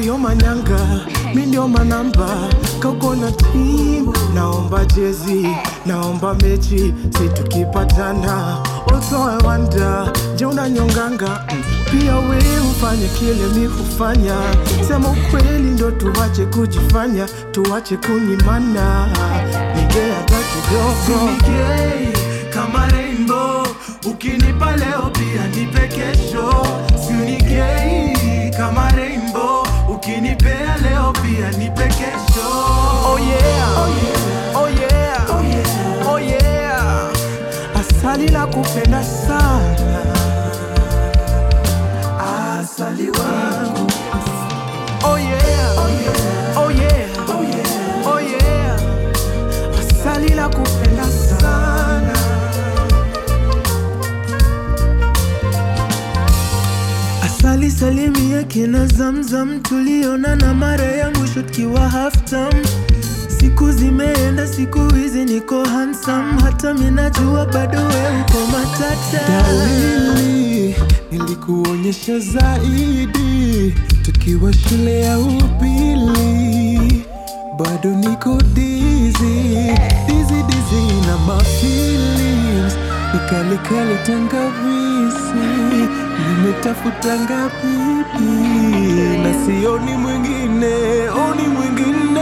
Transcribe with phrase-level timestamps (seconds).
[0.00, 0.78] weni manyanga
[1.34, 2.28] mi ndio manamba.
[2.80, 3.32] Kauko na
[4.34, 5.46] naomba jezi
[5.86, 8.58] naomba mechi si tukipatana
[8.92, 11.46] also I wonder je unanyonganga?
[11.52, 12.38] Mm, pia we
[12.70, 14.36] ufanye kile mi hufanya.
[14.88, 19.06] Sema ukweli ndo tuwache kujifanya tuwache kunyimana
[19.76, 21.30] nigea hata kidogo.
[22.54, 23.66] Kama rainbow
[24.10, 26.66] ukinipa leo pia nipe kesho.
[27.06, 29.19] Siunigei kama rainbow
[30.04, 32.50] ukinipea leo pia nipe kesho
[33.04, 33.78] Oh yeah.
[33.78, 34.56] Oh yeah.
[34.56, 35.26] Oh yeah.
[35.30, 36.10] Oh yeah.
[36.12, 37.12] Oh yeah.
[37.80, 40.02] Asali la kupenda sana.
[42.60, 43.69] asali wangu
[58.40, 61.42] salimia kina Zamzam, tulionana mara ya mwisho
[61.88, 62.62] half time.
[63.40, 69.28] Siku zimeenda, siku hizi niko handsome, hata minajua bado wewe uko matata.
[69.28, 70.74] Dawili
[71.12, 73.74] nilikuonyesha zaidi.
[74.02, 77.04] Tukiwa shule ya upili,
[77.58, 79.72] bado niko dizi
[80.06, 82.74] dizi dizi na mafeelings,
[83.14, 85.88] nikalikali tangawizi
[86.44, 87.76] nimetafuta ngapi
[89.22, 90.74] na sioni mwingine
[91.08, 92.20] oni mwingine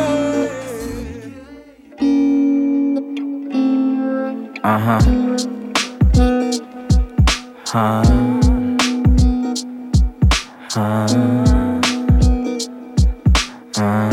[4.62, 4.98] Aha.
[7.72, 8.02] Ha.
[10.74, 11.06] Ha.
[13.76, 14.10] Ha.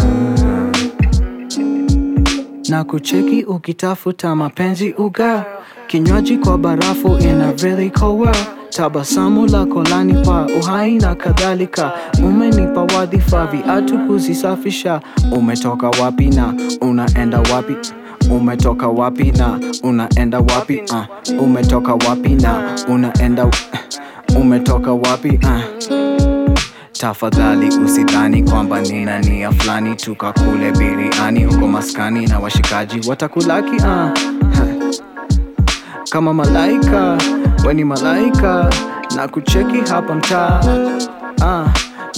[2.70, 5.46] Na kucheki ukitafuta mapenzi uga
[5.88, 8.48] kinywaji kwa barafu ina really cold world.
[8.76, 11.92] Tabasamu lako lanipa uhai na kadhalika.
[12.24, 15.02] Umenipa wadhifa viatu kuzisafisha.
[15.32, 17.76] Umetoka wapi na unaenda wapi?
[18.32, 20.82] Umetoka wapi na unaenda wapi?
[20.92, 23.48] Uh, umetoka wapi na unaenda
[24.42, 25.40] umetoka wapi?
[25.44, 25.62] Uh.
[26.92, 33.76] Tafadhali usidhani kwamba nina nia fulani tukakule biriani huko maskani na washikaji watakulaki.
[33.76, 34.12] Uh.
[36.12, 37.18] Kama malaika,
[37.66, 38.70] weni malaika
[39.16, 40.60] na kucheki hapa mtaa
[41.42, 41.68] uh.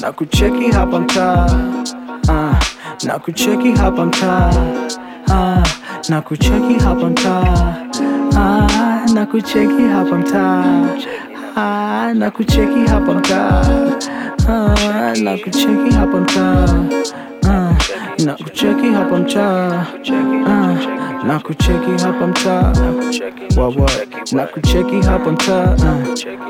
[0.02, 1.46] na kucheki hapa mtaa
[2.30, 2.56] uh.
[3.04, 4.52] na kucheki hapa mtaa
[5.28, 5.68] uh.
[6.10, 7.76] na kucheki hapa mtaa
[8.32, 9.14] uh.
[9.14, 10.84] na kucheki hapa mtaa
[11.60, 13.66] Ah, na kucheki hapa mtaa
[14.48, 16.68] ah, na kucheki hapa mtaa
[17.50, 17.74] ah,
[18.26, 19.86] na kucheki hapa mtaa
[20.48, 20.76] ah,
[21.24, 22.74] na kucheki hapa mtaa
[23.58, 23.90] wawa
[24.32, 25.98] na kucheki hapa mtaa ah,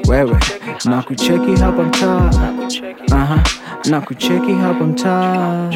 [0.09, 0.37] wewe
[0.85, 2.31] na kucheki hapa mtaa
[3.11, 3.39] aha
[3.89, 5.69] na kucheki hapa mtaa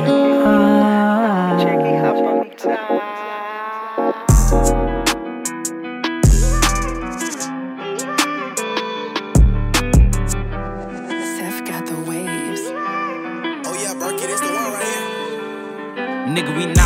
[10.32, 12.62] Seth got the waves.
[13.68, 15.06] Oh yeah, Barky, this the one right here.
[16.34, 16.81] Nigga, we not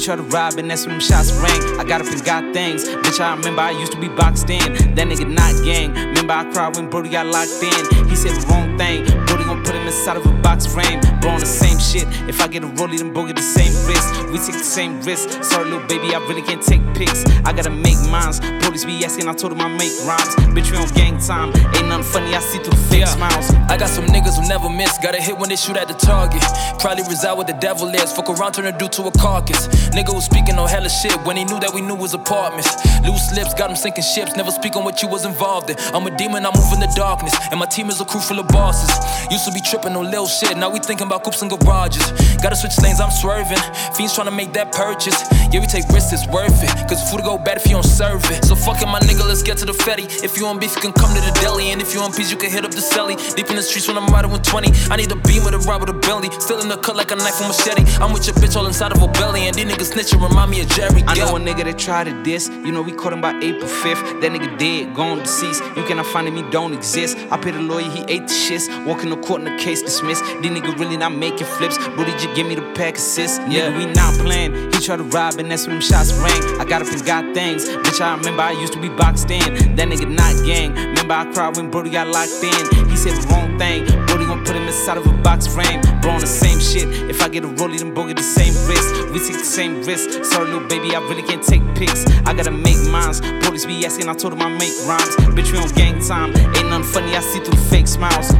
[0.00, 1.78] tried to rob, and that's when them shots rang.
[1.78, 2.88] I got up and got things.
[2.88, 4.94] Bitch, I remember I used to be boxed in.
[4.94, 5.92] That nigga not gang.
[5.92, 8.08] Remember I cried when Brody got locked in.
[8.08, 9.04] He said the wrong thing.
[9.26, 11.00] Brody gon' put him inside of a box frame.
[11.20, 12.06] Bro, on the same shit.
[12.28, 14.06] If I get a rollie, then bro get the same wrist.
[14.30, 15.42] We take the same risk.
[15.42, 17.24] Sorry, little baby, I really can't take pics.
[17.44, 18.40] I gotta make mines.
[18.62, 20.34] Police be asking, I told him I make rhymes.
[20.54, 21.50] Bitch, we on gang time.
[21.74, 23.50] Ain't nothing funny, I see through fake smiles.
[23.68, 24.98] I got some niggas who never miss.
[24.98, 26.42] Gotta hit when they shoot at the target.
[26.78, 28.12] Probably reside where the devil is.
[28.12, 29.66] Fuck around, turn a dude to a carcass.
[29.90, 32.70] Nigga was speaking on hella shit when he knew that we knew his apartments.
[33.02, 34.36] Loose lips got him sinking ships.
[34.36, 35.76] Never speak on what you was involved in.
[35.94, 37.34] I'm a demon, I move in the darkness.
[37.50, 38.90] And my team is a crew full of bosses.
[39.30, 40.56] Used to be tripping on little shit.
[40.56, 42.04] Now we thinking about coops and garages.
[42.42, 43.60] Gotta switch lanes, I'm swerving.
[43.94, 45.20] Fiends trying to make that purchase.
[45.52, 46.70] Yeah, we take risks, it's worth it.
[46.88, 48.44] Cause food go bad if you don't serve it.
[48.44, 50.06] So fucking my nigga, let's get to the fetty.
[50.22, 51.70] If you want beef, you can come to the deli.
[51.70, 53.16] And if you want peace, you can hit up the celly.
[53.34, 54.70] Deep in the streets when I'm riding with 20.
[54.90, 56.30] I need a beam with a ride with a belly.
[56.40, 57.84] Still in the cut like a knife from machete.
[58.00, 59.46] I'm with your bitch all inside of her belly.
[59.46, 61.02] And these niggas snitching remind me of Jerry.
[61.06, 62.48] I know a nigga that tried to diss.
[62.48, 64.20] You know, we caught him by April 5th.
[64.20, 65.62] That nigga dead, gone deceased.
[65.76, 67.18] You cannot find him, he don't exist.
[67.30, 68.66] I paid a lawyer, he ate the shits.
[68.86, 70.24] Walking the court and the case dismissed.
[70.42, 71.78] These nigga really not making flips.
[71.96, 73.40] Booty just give me the pack assist.
[73.48, 74.72] Yeah, we not playing.
[74.72, 76.60] He tried to rob, and that's when them shots rang.
[76.60, 77.68] I got up and got things.
[77.68, 79.76] Bitch, I remember I used to be boxed in.
[79.76, 80.74] That nigga not gang.
[80.74, 82.88] Remember I cried when Brody got locked in.
[82.90, 83.86] He said the wrong thing.
[84.06, 85.80] Brody gon' put him inside of a box frame.
[86.00, 86.88] Bro, on the same shit.
[87.08, 89.12] If I get a rollie, then bro get the same wrist.
[89.12, 90.24] We take the same risk.
[90.24, 92.04] Sorry, little baby, I really can't take pics.
[92.26, 93.20] I gotta make mines.
[93.44, 95.16] Police be asking, I told him I make rhymes.
[95.36, 96.36] Bitch, we on gang time.
[96.56, 98.32] Ain't nothing funny, I see through fake smiles.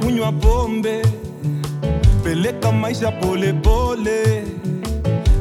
[0.00, 1.02] Kunywa pombe
[2.24, 4.44] peleka maisha polepole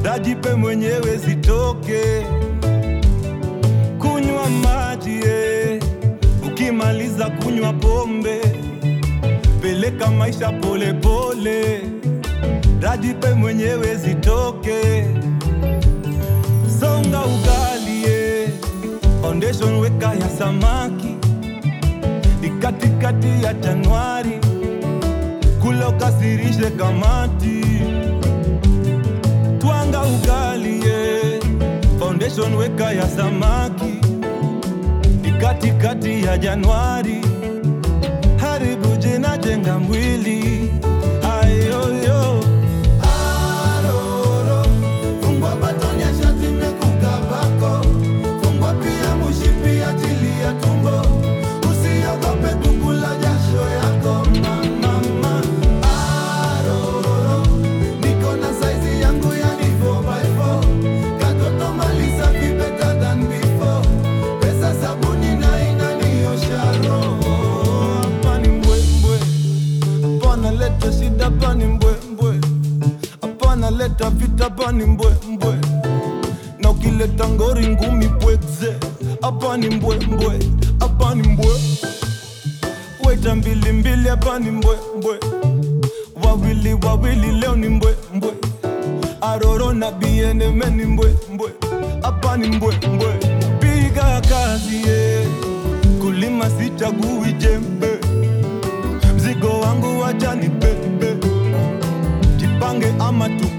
[0.02, 2.26] dajipe mwenyewe zitoke
[4.00, 5.84] kunywa maji eh.
[6.48, 8.42] ukimaliza kunywa pombe
[9.62, 11.82] peleka maisha polepole
[12.80, 15.06] dajipe mwenyewe zitoke
[16.80, 18.50] songa ugali eh.
[19.22, 21.16] foundation weka ya samaki
[22.42, 24.40] ni katikati ya januari
[25.64, 27.62] kula ukasirishe kamati.
[29.60, 31.40] Twanga ugali ye
[32.00, 33.94] foundation weka ya samaki.
[35.22, 37.22] Ni katikati ya januari
[38.38, 40.72] haribu jina jenga mwili
[74.84, 75.56] ni mbwembwe
[76.60, 78.74] na ukileta ngori ngumi pwekze
[79.22, 80.40] hapa ni mbwembwe
[80.80, 81.48] hapa ni mbwe.
[83.06, 85.20] Weta mbilimbili hapa ni mbwembwe
[86.24, 88.32] wawili wawili leo ni mbwembwe
[89.22, 91.50] aroro na bieneme ni mbwembwe
[92.02, 93.14] hapa ni mbwembwe
[93.60, 95.28] piga kazi ye.
[96.02, 98.00] Kulima sichagui jembe.
[99.16, 101.16] Mzigo wangu wacha ni bebe.
[102.38, 103.53] Jipange ama tukupange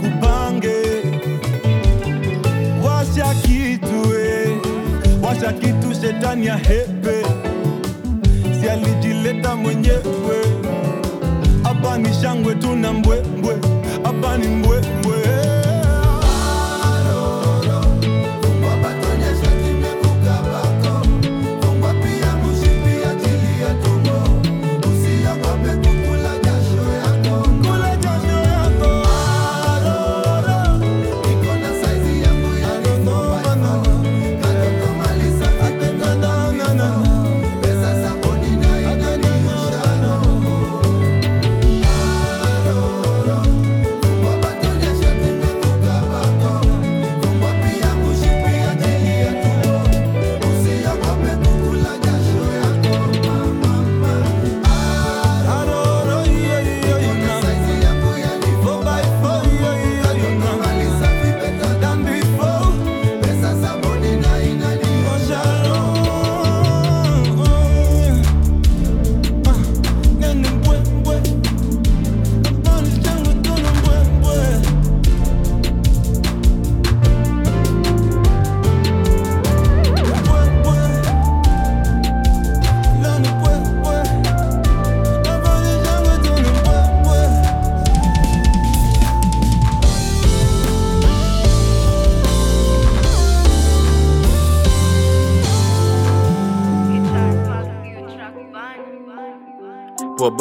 [3.14, 4.48] washa kitu eh.
[5.04, 7.22] e washa kitu shetani ya hepe
[8.60, 10.44] si alijileta mwenyewe.
[11.62, 13.54] Hapa ni shangwe tuna mbwembwe.
[14.02, 15.03] Hapa ni mbwembwe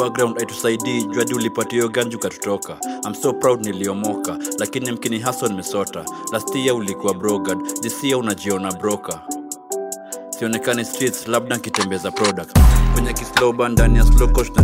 [0.04, 2.76] background aitusaidii juadi ulipata hiyo ganju ukatutoka.
[3.06, 6.04] I'm so proud niliomoka lakini mkini haso nimesota.
[6.32, 9.20] Lastia ulikuwa brogad jisia unajiona broka
[10.38, 12.58] sionekani streets labda nkitembeza product.
[12.94, 14.62] Kwenye kisloba ndani ya slokosh na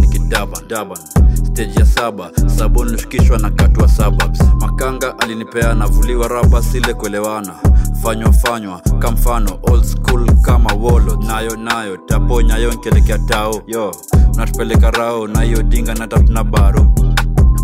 [1.60, 4.40] stage ya saba sabo nilishikishwa na katwa suburbs.
[4.60, 7.54] Makanga alinipea navuliwa raba sile kuelewana.
[8.02, 11.16] Fanywa fanywa kamfano old school kama wolo.
[11.26, 12.74] Nayo nayo taponya yo
[13.28, 13.62] tao.
[13.66, 13.94] Yo
[14.40, 16.86] unatupeleka rao na hiyo dinga natapuna baro.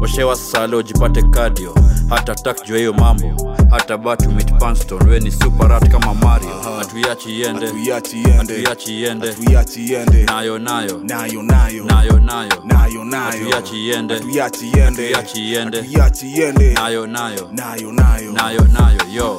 [0.00, 1.74] Oshewa sale ujipate kadio
[2.08, 3.56] hata tak jua hiyo mambo.
[3.70, 6.48] Hata batu mit panston we ni superat kama mario.
[6.78, 7.66] Hatuiachi iende.
[7.66, 8.36] Hatuiachi iende.
[8.54, 9.26] hatuiachi iende.
[9.32, 10.24] Hatuiachi iende.
[10.24, 11.00] nayo nayo.
[11.04, 11.84] Nayo nayo.
[11.84, 12.62] Nayo nayo.
[12.64, 13.50] Nayo nayo.
[13.50, 14.14] Hatuiachi iende.
[14.14, 15.12] Hatuiachi iende.
[15.12, 15.78] hatuiachi iende.
[15.82, 16.72] Hatuiachi iende.
[16.74, 17.48] nayo nayo.
[17.52, 18.32] Nayo nayo.
[18.32, 19.00] Nayo nayo.
[19.14, 19.38] Yo.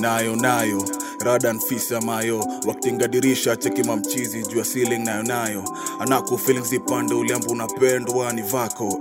[0.00, 0.84] Nayo nayo
[1.24, 5.64] radan fisa mayo wakitinga dirisha cheki mamchizi juu ya ceiling nayo nayo.
[6.00, 9.00] Anaku feelings ipande uliambu unapendwa ni vako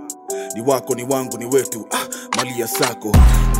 [0.56, 1.86] ni wako ni wangu ni wetu.
[1.92, 3.12] Ah, mali ya sako.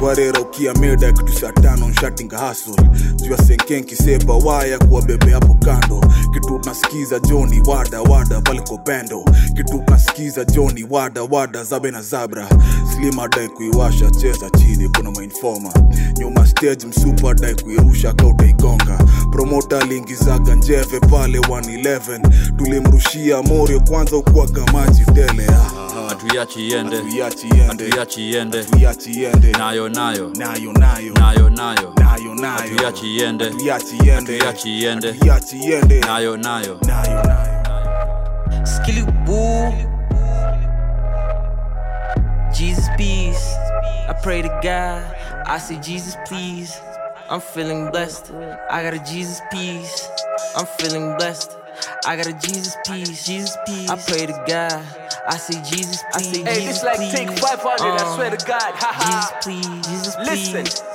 [0.02, 2.76] Warera ukia meda kitu saa tano nshatinga hasol
[3.16, 3.96] jua senkenki
[4.46, 5.02] waya kuwa
[5.32, 6.02] hapo kando.
[6.34, 9.24] Kitu tunasikiza joni wada wada paliko pendo.
[9.56, 12.48] Kitu tunasikiza joni wada wada zabe na zabra.
[12.96, 15.74] Slima dai kuiwasha cheza chini kuna mainfoma
[16.18, 18.98] nyuma stage msupa dai kuirusha kautaigonga
[19.32, 25.48] promota aliingizaga njeve pale 111 tulimrushia morio kwanza ukuaga maji tele.
[25.50, 26.13] Ah.
[26.14, 27.68] Hatuiachi iende Hatuiachi iende.
[27.90, 29.52] hatuiachi iende Hatuiachi iende.
[29.52, 34.38] nayo nayo nayo nayo nayo nayo nayo nayo hatuiachi iende Hatuiachi iende.
[34.40, 36.00] hatuiachi iende Hatuiachi iende.
[36.00, 37.54] nayo nayo nayo nayo
[38.66, 39.74] Skilly Boo.
[42.54, 43.56] Jesus peace.
[44.08, 45.04] I pray to God.
[45.48, 46.80] I say Jesus please.
[47.30, 48.32] I'm feeling blessed.
[48.70, 50.08] I got a Jesus peace.
[50.56, 51.58] I'm feeling blessed.
[52.06, 53.26] I got a Jesus peace.
[53.26, 53.90] Jesus peace.
[53.90, 54.86] I pray to God.
[55.28, 56.14] I say Jesus please.
[56.14, 58.74] I say Hey, this like take 500, I Uh, swear to God.
[58.76, 59.06] Ha ha.
[59.08, 59.88] Jesus please.
[59.88, 60.54] Jesus please.
[60.54, 60.93] Listen.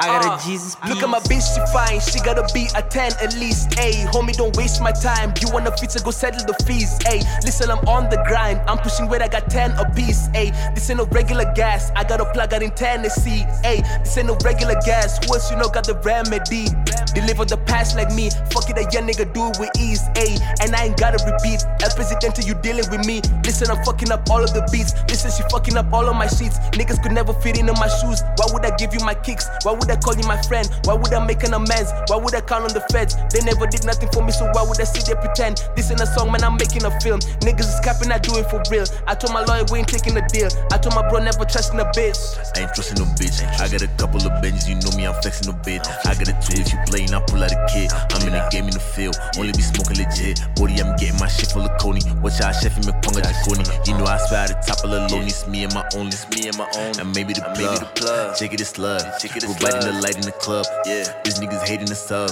[0.00, 2.00] I got Uh, a Jesus Look at my bitch, she fine.
[2.00, 3.70] She gotta be a 10 at least.
[3.80, 5.32] Ayy, homie, don't waste my time.
[5.40, 6.98] You want a feature, go settle the fees.
[7.08, 8.60] Ayy, listen, I'm on the grind.
[8.68, 10.28] I'm pushing weight, I got 10 a piece.
[10.28, 11.90] Ayy, this ain't no regular gas.
[11.96, 13.44] I got a plug out in Tennessee.
[13.64, 15.18] Ayy, this ain't no regular gas.
[15.24, 16.66] Who else you know got the remedy?
[17.14, 18.28] Deliver the past like me.
[18.52, 20.02] Fuck it, a young nigga do it with ease.
[20.20, 21.64] Ayy, and I ain't gotta repeat.
[21.82, 23.22] El Presidente, you dealing with me.
[23.44, 24.92] Listen, I'm fucking up all of the beats.
[25.08, 26.58] Listen, she fucking up all of my sheets.
[26.76, 28.20] Niggas could never fit into my shoes.
[28.36, 29.48] Why would I give you my kicks?
[29.62, 30.68] Why would I call you my friend?
[30.84, 31.92] Why would I make an amends?
[32.08, 33.16] Why would I count on the feds?
[33.32, 35.62] They never did nothing for me, so why would I sit there pretend?
[35.76, 37.20] This ain't a song, man, I'm making a film.
[37.44, 38.86] Niggas is capping, I do it for real.
[39.06, 40.48] I told my lawyer we ain't taking a deal.
[40.72, 42.18] I told my bro never trusting a bitch.
[42.56, 43.42] I ain't trusting no bitch.
[43.60, 45.86] I got a couple of benches, you know me, I'm flexing a bit.
[46.04, 47.90] I got a two if you playing, I pull out a kid.
[48.12, 50.40] I'm in the game in the field, only be smoking legit.
[50.56, 52.02] Body, I'm getting my shit full of Coney.
[52.22, 53.64] Watch out, chef me ponga jikoni.
[53.86, 56.14] You know I swear at the top of the lonely, it's me and my only.
[56.16, 56.98] It's me and my own.
[57.00, 57.58] And maybe the plug.
[57.58, 58.36] Maybe the plug.
[58.36, 59.02] Check it, it's love.
[59.18, 60.64] Check it, it's Providing the light in the club.
[60.86, 61.04] Yeah.
[61.24, 62.30] These niggas hating the sub.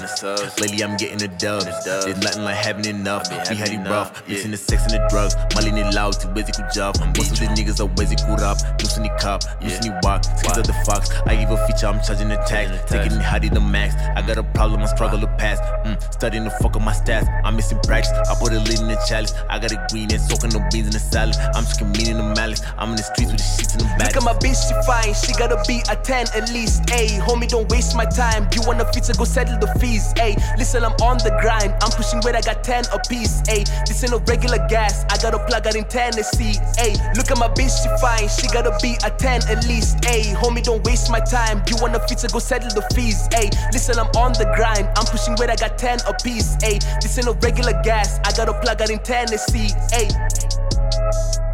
[0.60, 1.62] Lately, I'm getting the dub.
[1.84, 3.28] There's nothing like having enough.
[3.30, 4.26] We had it rough.
[4.28, 5.36] Mixing the sex and the drugs.
[5.54, 6.96] Mali ni loud, siwezi kujab.
[7.16, 8.58] Most of the niggas hawezi kurap.
[8.80, 10.24] Nusu the cop, nusu the walk.
[10.24, 11.10] Skills of the fox.
[11.26, 12.70] I give a feature, I'm charging the tax.
[12.90, 13.94] Taking it high to the max.
[14.16, 15.60] I got a problem, I struggle to pass.
[15.84, 17.28] Mm, studying the fuck up my stats.
[17.44, 18.12] I'm missing practice.
[18.28, 19.34] I put a lid in the chalice.
[19.50, 21.36] I got a green and soaking no beans in the salad.
[21.54, 22.62] I'm just meaning the malice.
[22.78, 24.14] I'm in the streets with the sheets in the back.
[24.14, 25.12] Look at my bitch, she fine.
[25.14, 26.82] She gotta be a 10 at least.
[26.94, 28.48] Ayy, homie, don't waste my time.
[28.54, 30.14] You want a feature, go settle the fees.
[30.14, 31.74] Ayy, listen, I'm on the grind.
[31.82, 33.42] I'm pushing weight, I got 10 a piece.
[33.50, 35.04] Ayy, this ain't no regular gas.
[35.10, 36.54] I got a plug out in Tennessee.
[36.78, 38.28] Ayy, look at my bitch, she fine.
[38.28, 39.98] She gotta be a 10 at least.
[40.06, 41.62] Ayy, homie, don't waste my time.
[41.68, 43.28] You want a feature, go settle the fees.
[43.34, 44.86] Ayy, listen, I'm on the grind.
[44.96, 46.56] I'm pushing weight, I got 10 a piece.
[46.62, 48.20] Ayy, this ain't no regular gas.
[48.24, 49.70] I got a plug out in Tennessee.
[49.92, 51.53] Ayy.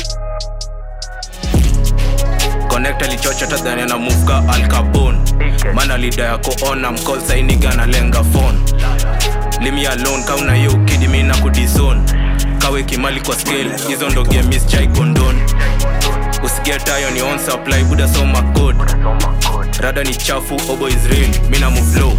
[2.71, 4.43] Connect alichochota dhani ana move ka
[5.75, 8.55] mana lida yako ona mkol sainiga analenga fon
[9.61, 12.03] limi alone kauna yo kidimi na kudizon
[12.59, 15.43] kawe kimali kwa scale hizo ndo game is chai condone
[16.45, 16.83] usiget
[17.15, 18.79] ni on supply buda soma code.
[19.81, 22.13] Rada ni chafu obo israel mina move low.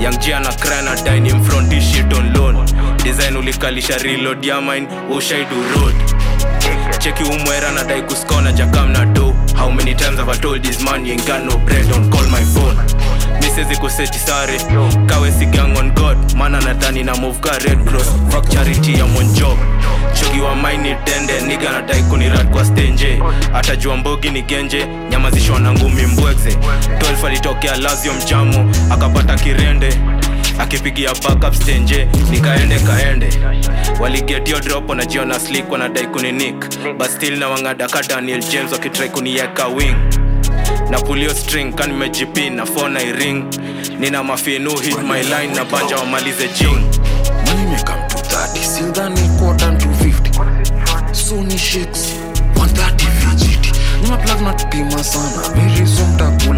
[0.00, 2.66] Young G ana cry na dine in front this shit on loan.
[3.04, 5.94] Design ulikalisha reload ya mine ushaidu road.
[6.98, 9.27] Cheki umwera na dai kuskona jakam na do
[9.58, 12.26] how many times have i told this man you ain't got no bread don't call
[12.30, 12.76] my phone.
[13.42, 14.58] Misezi kuseti sare
[15.06, 16.16] kawe sigang on god.
[16.36, 18.08] Mana nadhani na move ka red cross.
[18.30, 19.58] Fuck charity ya monjob
[20.14, 23.22] chogi wa maini tende niga nadai kunirat kwa stenje.
[23.54, 26.50] Atajua mbogi ni genje nyamazishwa na ngumi mbwekse
[26.98, 29.88] 12 alitokea lazio mjamo akapata kirende
[30.58, 33.28] akipigia backup stenje nikaende kaende.
[34.00, 36.56] Waligetio drop wanajiona slik wanadai kuninik.
[36.98, 39.96] But still na wangadaka daniel james wakitrai kunieka wing.
[40.90, 43.44] Na pulio string kan nimejipin na fona iring
[43.98, 46.84] nina mafinu hit my line na banja wamalize jing.
[47.46, 50.38] Money make am 230, still than quarter 250.
[51.12, 52.14] Sony shakes
[52.54, 53.72] 130 vijiti
[54.02, 56.57] Nima tupima sana, very soon takula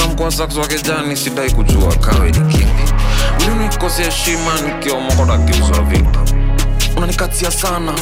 [0.00, 2.92] kamkwasakzwa kijani sidai kujua kawe ni kingi
[3.46, 5.36] ulinikosea heshima nikiomokota
[5.82, 6.20] vita.
[6.96, 7.92] Unanikatia sana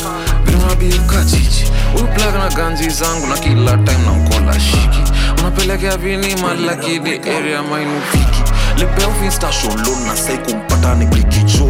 [0.44, 1.64] vinabiuka jiji
[1.94, 5.02] uplaga na ganji zangu na kila time na mkola shiki
[5.40, 8.42] unapelekea vinima lakini area mainufiki
[8.76, 11.68] lipeofinstashonlona sai kumpata ni blikicho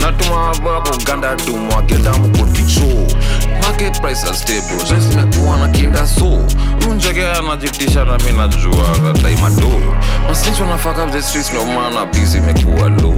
[0.00, 3.16] natuma abako ganda dumwagedamu koticho
[3.70, 6.38] market price unstable Dress imekuwa na kinda so
[6.90, 9.70] unjekea anajitisha na mi najua daima do.
[10.28, 13.14] Masinch wanafaka the streets no maana bizi imekuwa low.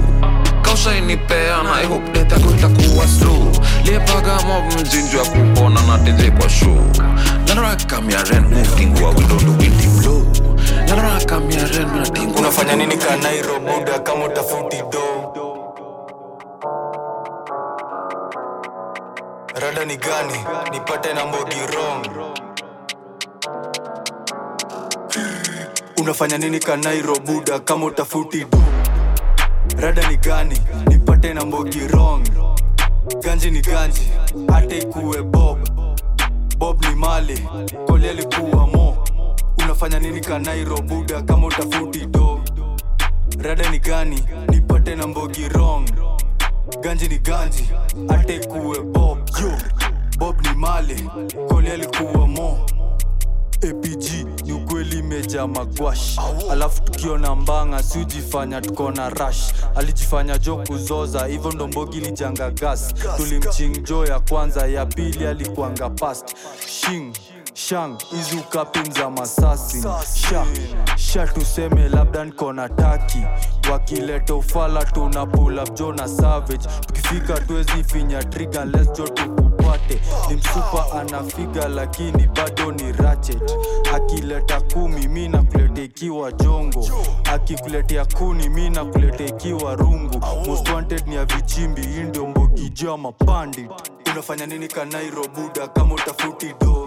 [0.61, 3.51] Kaushainipea na i hope death yako itakuwa slow
[3.85, 6.85] liepaga mob mjinju ya kupona na deje kwa show.
[7.47, 10.25] Narakamyarenmutingwa widondowindi mlo
[10.87, 15.33] narakamyarenmutingwa unafanya nini ka nairo buda kama utafuti doo
[19.63, 20.33] rada ni gani?
[20.71, 21.25] Nipate na
[21.67, 22.05] wrong
[26.01, 28.63] unafanya nini kanairo buda kama utafuti du.
[29.77, 30.61] Rada ni gani?
[30.87, 31.79] Nipate na mbogi
[33.23, 34.11] ganji ni ganji
[34.53, 35.69] hata ikuwe bob.
[36.57, 37.47] Bob ni mali
[37.87, 38.97] koli alikuwa mo.
[39.57, 42.39] Unafanya nini kanairo buda kama utafuti do
[43.39, 44.23] rada ni gani?
[44.49, 45.47] Nipate na mbogi
[46.81, 47.69] ganji ni ganji
[48.07, 49.51] atekuwe bob yo.
[50.17, 51.09] Bob ni mali
[51.49, 52.65] koli alikuwa mo?
[53.69, 56.19] Apg ni ukweli meja magwash.
[56.51, 59.53] Alafu tukiona mbanga siujifanya tukona rush.
[59.75, 66.35] Alijifanya jo kuzoza hivyo ndo mbogi lijanga gas tulimchingjo ya kwanza ya pili alikuanga past.
[66.67, 67.13] Shing
[67.53, 69.81] shang hizi ukapin za masasi.
[70.29, 70.45] Sha
[70.97, 73.23] sha tuseme labda nikona taki.
[73.71, 76.67] Wakileta ufala tuna pull up jo na savage.
[76.87, 83.51] Tukifika tuwezi finya triga lesjo tukupate ni msupa anafiga lakini bado ni ratchet.
[83.95, 86.87] Akileta kumi mi nakuleta ikiwa jongo.
[87.33, 90.19] Akikuletea kuni mi nakuleta ikiwa rungu.
[90.47, 90.69] Most
[91.07, 93.71] ni ya vichimbi hii ndio mbogijua mapandit
[94.11, 96.82] unafanya nini kanairobuda kama utafuti do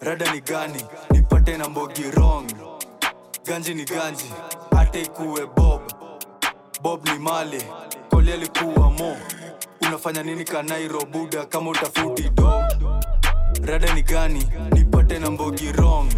[0.00, 0.82] rada ni gani?
[1.10, 2.46] Nipate na mbogi wrong.
[3.46, 4.24] Ganji ni ganji.
[4.76, 5.80] Hata ikuwe bob.
[6.82, 7.62] Bob ni mali.
[8.10, 9.16] Koli alikuwa mo.
[9.82, 12.62] Unafanya nini kanairo buda kama utafuti do
[13.62, 14.48] rada ni gani?
[14.72, 16.08] Nipate na mbogi wrong.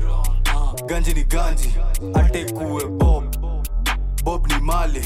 [0.86, 1.74] Ganji ni ganji.
[2.14, 3.36] Hata ikuwe bob.
[4.24, 5.00] Bob ni mali.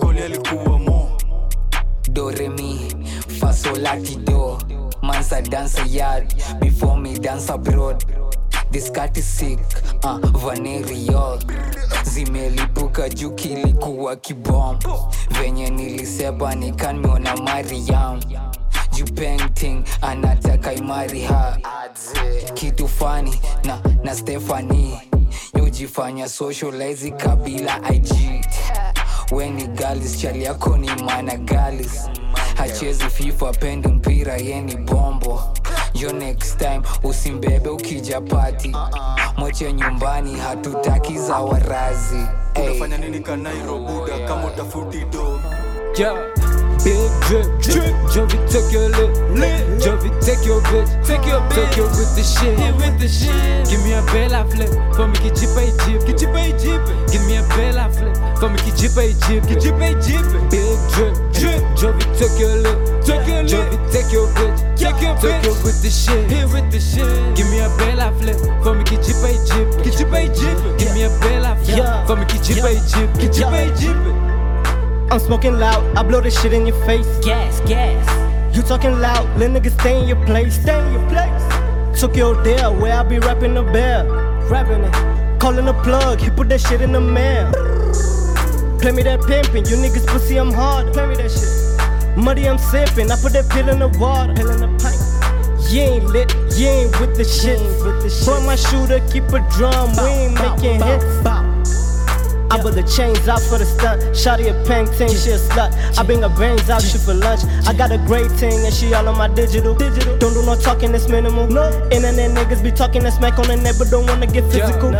[0.00, 1.10] Koli alikuwa mo.
[2.10, 2.94] Doremi
[3.34, 6.34] re mansa dance yard.
[6.60, 8.04] Before me dance abroad
[8.70, 9.58] this cat is sick
[10.04, 11.10] uh, vaneri
[12.04, 14.78] zimelipuka juu kilikuwa kibom.
[15.30, 18.20] Venye niliseba nikanmeona mariam.
[18.92, 21.58] Juu painting anataka imari ha
[22.54, 25.00] kitu fani na, na stefani
[25.54, 28.06] yojifanya socializi kabila ig
[29.32, 32.08] weni galis chali yako ni mana galis
[32.56, 35.42] hachezi fifa pende mpira yeni bombo
[35.94, 38.76] yo next time usimbebe ukija pati
[39.36, 42.26] moche nyumbani hatutaki za warazi
[42.64, 45.40] unafanya nini kanairo kama utafuti do
[45.98, 46.12] Yeah,
[46.84, 47.96] big drip, drip.
[48.14, 49.80] Jovi, take your lip, lip.
[49.80, 51.54] Jovi, take your bitch, take your bitch.
[51.70, 53.70] Take your with the shit, Hit with the shit.
[53.70, 56.82] Give me a bella flip, for me get chip a jeep, chip a jeep.
[57.10, 58.12] Give me a bella flip,
[60.04, 60.28] for.
[60.52, 61.64] Big drip, drip.
[61.76, 63.52] Jovi, take your lip, take your lip.
[63.52, 65.20] Jovi, take your bitch, take your bitch.
[65.20, 67.04] Take your with the shit, Hit with the shit.
[67.36, 70.56] Give me a bella flip, for me get chip a jeep, get chip a jeep.
[70.78, 73.96] Give me a bella flip, for me get chip a jeep, get chip a jeep.
[75.12, 77.06] I'm smoking loud, I blow this shit in your face.
[77.22, 78.56] Gas, gas.
[78.56, 80.58] You talking loud, little nigga stay in your place.
[80.60, 82.00] Stay in your place.
[82.00, 84.06] Took your deal, where I be rapping the bell.
[84.48, 85.40] Rapping it.
[85.40, 87.52] Calling the plug, he put that shit in the mail.
[88.80, 90.92] Play me that pimpin', you niggas pussy, I'm hard.
[90.92, 91.65] Play me that shit.
[92.16, 94.34] Muddy, I'm sippin', I put that pill in the water.
[94.34, 94.96] Pill in the pint.
[95.70, 97.60] You ain't lit, you ain't with the shit.
[97.84, 101.04] with the Boy, my shooter, keep a drum, we ain't making hits.
[102.48, 104.00] I put the chains out for the stunt.
[104.14, 105.74] Shotty a pang ting, she a slut.
[105.98, 107.44] I bring her brains out, she for lunch.
[107.66, 109.74] I got a great ting and she all on my digital.
[109.74, 110.16] digital.
[110.18, 111.48] Don't do no talking, it's minimal.
[111.48, 111.68] No.
[111.90, 114.90] Internet niggas be talking that smack on the net, but don't wanna get physical.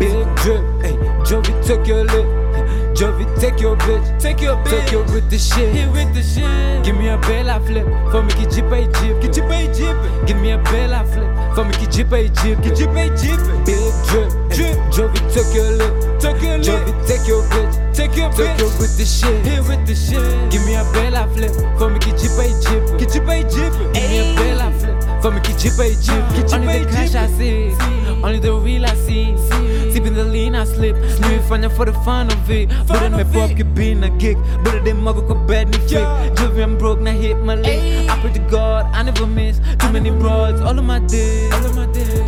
[0.00, 2.43] Big drip, hey, Jovi, take your lip.
[2.94, 6.22] Jovi, take your bitch, take your bitch, take your with the shit, Hit with the
[6.22, 6.84] shit.
[6.84, 10.26] Give me a bella flip, for me get jeep a jeep, get jeep a jeep.
[10.26, 11.26] Give me a bella flip,
[11.56, 13.40] for me get jeep a jeep, get jeep a jeep.
[13.66, 14.78] Big drip, drip.
[14.94, 15.90] Jovi, take your lip,
[16.22, 16.70] take your lip.
[16.70, 19.94] Jovi, take your bitch, take your bitch, take your with the shit, Hit with the
[19.98, 20.22] shit.
[20.54, 23.74] Give me a bella flip, for me get jeep a jeep, get jeep a jeep.
[23.90, 26.78] Give me a bella flip, for me get jeep a jeep, get jeep a jeep.
[26.78, 27.74] Only the cash I see,
[28.22, 29.34] only the real I see.
[30.64, 32.68] Sipping the lean I slip, for the fun of it.
[32.86, 36.34] Bora nimepop kibina gig, bora dem wako kwa bed ni fake.
[36.36, 38.08] Jovi I'm broke na hit my lick.
[38.10, 39.60] I pray to God I never miss.
[39.78, 41.52] Too many broads, all of my days.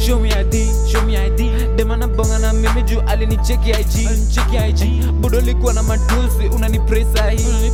[0.02, 1.76] Show me ID, show me ID.
[1.76, 5.12] Dem anabonga na mimi juu alinicheki IG, cheki IG.
[5.20, 7.70] Budo likuwa na matusi, unanipresa hii.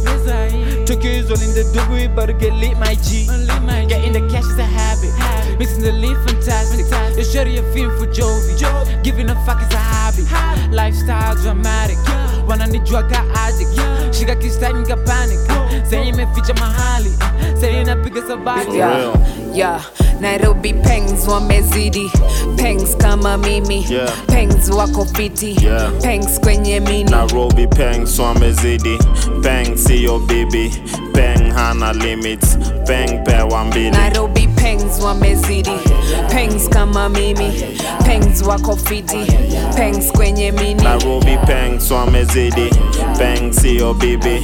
[0.85, 3.27] Tokyo is all in the we better get lit my G.
[3.88, 5.41] Getting the cash is a habit.
[5.62, 6.87] Mixing the leaf fantastic.
[7.16, 9.05] You share your feeling for Jovi.
[9.05, 10.75] Giving a fuck is a hobby.
[10.75, 11.98] Lifestyle dramatic.
[12.48, 13.70] wananijuaga addict.
[14.11, 15.38] Shika kistani panic.
[15.88, 17.11] Say imeficha mahali
[17.61, 19.14] Say inapiga sabati yeah,
[19.55, 19.81] yeah.
[20.20, 22.11] nairobi pengs wamezidi
[22.57, 23.87] pengs kama mimi.
[23.88, 24.11] Yeah.
[24.27, 25.92] pengs wako fiti Yeah.
[26.03, 28.98] pengs kwenye mini nairobi pengs wamezidi
[29.42, 30.72] peng siyo bibi
[31.12, 32.59] peng hana limits.
[32.87, 35.70] Peng pewa mbili nairobi pengs wamezidi
[36.31, 37.53] pengs kama mimi
[38.05, 39.27] pengs wako fiti
[39.77, 40.83] pengs kwenye mini.
[40.83, 42.70] Nairobi pengs wamezidi,
[43.18, 44.40] peng siyo bibi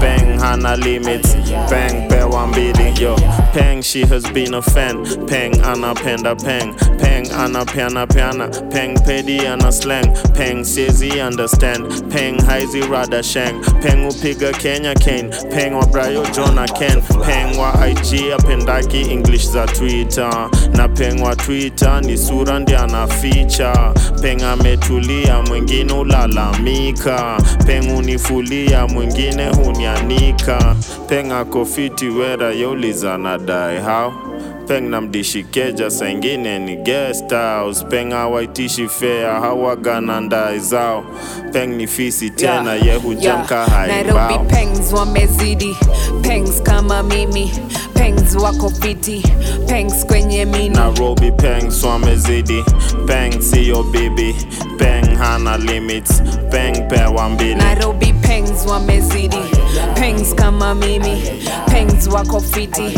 [0.00, 1.36] peng hana limits
[1.70, 3.16] peng pewa mbili yo.
[3.52, 9.72] Peng she has been a fan peng anapenda peng peng anapeana peana peng pedi ana
[9.72, 10.04] slang
[10.34, 16.66] peng siezi understand peng haizi rada shang, peng upiga kenya kane peng wa brayo jona
[16.78, 22.74] ken peng wa ig apendaki english za za Twitter na pengwa Twitter ni sura ndi
[22.74, 23.94] anaficha.
[24.22, 27.36] Penga ametulia, mwingine ulalamika.
[27.66, 30.76] Penga unifulia, mwingine hunianika.
[31.08, 34.12] Penga kofiti wera yeulizana dai hao
[34.68, 37.84] peng namdishikeja saingine ni guest house.
[37.90, 41.04] Peng awaitishi fea hawagana ndae zao.
[41.52, 43.70] Peng ni fisi tena ye hujamka yeah.
[43.70, 45.76] haibao pengs wamezidi.
[46.22, 47.50] Pengs kama mimi.
[47.94, 49.22] Pengs wako fiti.
[49.66, 52.64] Pengs kwenye mini nairobi pengs wamezidi.
[53.06, 54.34] Peng siyo bibi.
[54.78, 56.22] Peng hana limits.
[56.50, 57.54] Peng pewa mbili.
[57.54, 59.36] Nairobi pengs wamezidi
[59.94, 61.22] pengs kama mimi
[61.70, 62.90] pengs wako fiti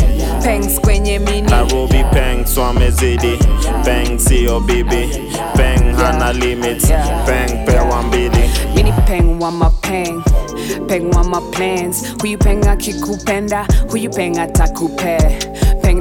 [0.42, 1.50] pengs kwenye mini.
[1.50, 3.38] Nairobi pengs wamezidi
[3.84, 5.08] peng siyo bibi
[5.56, 6.88] peng hana limits
[7.26, 8.50] peng pewa mbili.
[8.74, 10.22] Mini peng wa mapeng
[10.88, 15.18] peng wa maplans huyu peng akikupenda huyu peng atakupe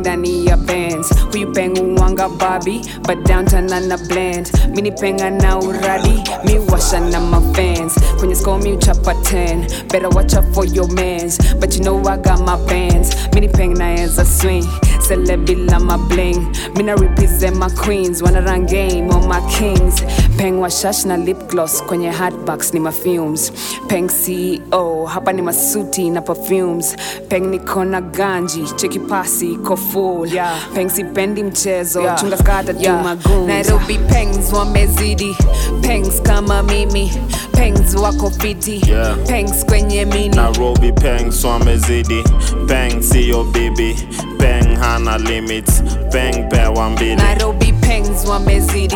[0.03, 4.51] ndani ya bands huyu peng uwanga babi but downtown ana blend.
[4.75, 10.33] Mini penga na uradi mi washa na mafans kwenye sko mi uchapa 10 better watch
[10.33, 11.37] out for your mans.
[11.59, 13.15] But you know I got my bands.
[13.33, 14.67] Mini peng naeza swing
[15.07, 20.01] celebila bila mabling mina represent my queens wana rangame on my kings.
[20.37, 23.51] Peng wa shash na lip gloss kwenye hotbox ni mafumes
[23.87, 26.95] peng ceo hapa ni masuti na perfumes.
[27.29, 30.27] Peng niko na ganji cheki pasi iko full.
[30.33, 30.57] Yeah.
[30.73, 32.19] peng sipendi mchezo Yeah.
[32.19, 33.05] chunga skata Yeah.
[33.05, 33.45] yeah.
[33.47, 35.35] nairobi pengs wamezidi.
[35.81, 37.11] Pengs kama mimi.
[37.51, 38.81] Pengs wako fiti.
[38.87, 39.17] Yeah.
[39.27, 40.35] pengs kwenye mini.
[40.35, 42.23] Nairobi pengs wamezidi.
[42.67, 43.95] Peng siyo bibi.
[44.37, 45.81] Peng hana limits.
[46.11, 48.95] Peng pewa mbili nairobi pengs wamezidi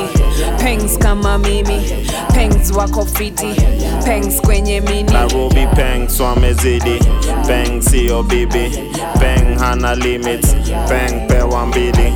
[0.63, 1.82] pengs kama mimi.
[2.34, 3.56] Pengs wako fiti
[4.06, 5.13] pengs kwenye mini.
[5.13, 7.00] Nairobi peng swamezidi
[7.47, 8.71] peng siyo bibi
[9.19, 10.56] peng hana limits.
[10.89, 12.13] Peng pewa mbili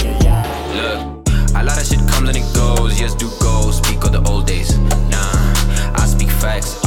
[0.73, 2.99] Look, a lot of shit comes and it goes.
[3.01, 3.71] Yes, do go.
[3.71, 4.77] Speak of the old days.
[5.09, 6.83] Nah, I speak facts.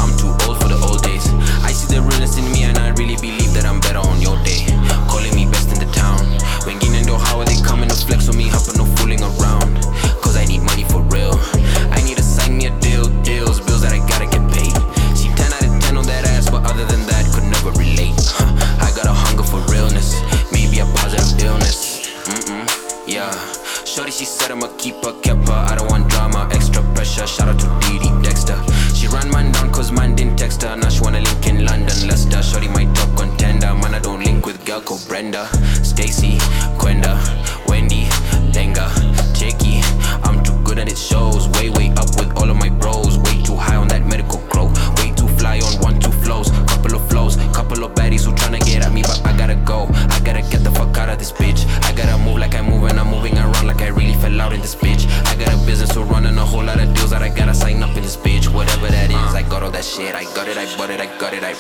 [24.14, 25.54] She said I'ma keep her, kept her.
[25.54, 27.26] I don't want drama, extra pressure.
[27.26, 28.56] Shout out to Didi Dexter.
[28.94, 30.76] She ran man down cause man didn't text her.
[30.76, 32.40] Now she wanna link in London, Leicester.
[32.40, 33.74] Shorty, my top contender.
[33.74, 35.48] Man, I don't link with girl called Brenda.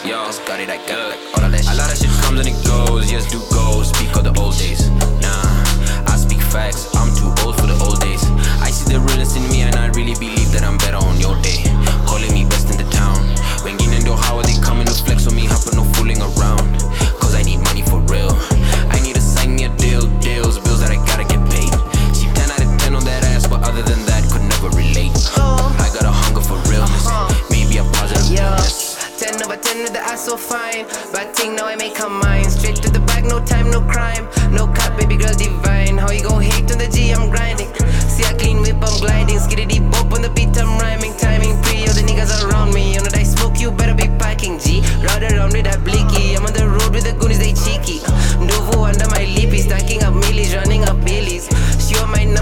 [0.04, 1.13] I got it, I got it,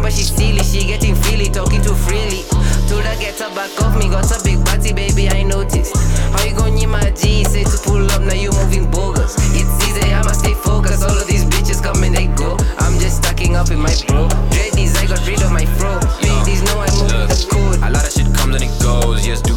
[0.02, 2.42] On she silly, she getting freely, talking too freely.
[2.88, 5.94] Told her get her back off me, got a big body, baby, I noticed.
[6.34, 7.44] How you gon' need my G?
[7.44, 9.36] Say to pull up, now you moving bogus.
[9.54, 11.04] It's easy, I'ma stay focused.
[11.04, 12.56] All of these bitches come and they go.
[12.78, 14.26] I'm just stacking up in my bro.
[14.50, 15.94] Dreadies, I got rid of my fro.
[16.18, 17.78] Ladies know I move the code.
[17.86, 19.24] A lot of shit comes and it goes.
[19.24, 19.54] Yes, do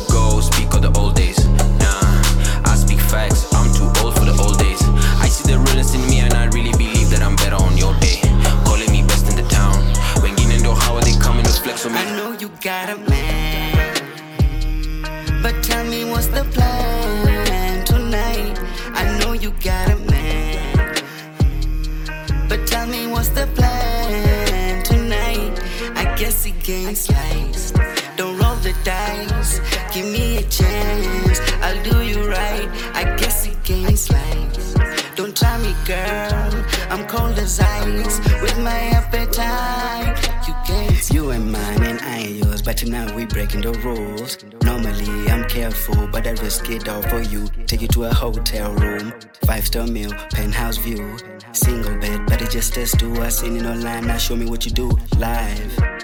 [26.66, 27.76] He sliced.
[28.18, 29.60] Don't roll the dice,
[29.94, 31.40] give me a chance.
[31.62, 32.68] I'll do you right.
[32.96, 34.76] I guess he game sliced.
[35.16, 36.66] Don't try me, girl.
[36.90, 40.18] I'm cold as ice with my appetite.
[40.48, 41.14] You can't.
[41.14, 44.40] You ain't mine and I ain't yours, but tonight we breaking the rules.
[44.64, 47.48] Normally I'm careful, but I risk it all for you.
[47.68, 49.14] Take you to a hotel room,
[49.46, 51.16] five star meal, penthouse view,
[51.52, 53.44] single bed, but it just us to us.
[53.44, 55.95] It online, now show me what you do live.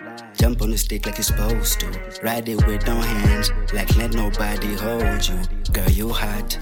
[0.42, 1.86] Jump on the stick like you're supposed to.
[2.24, 5.40] Ride it with no hands, like let nobody hold you.
[5.72, 6.58] Girl, you hot.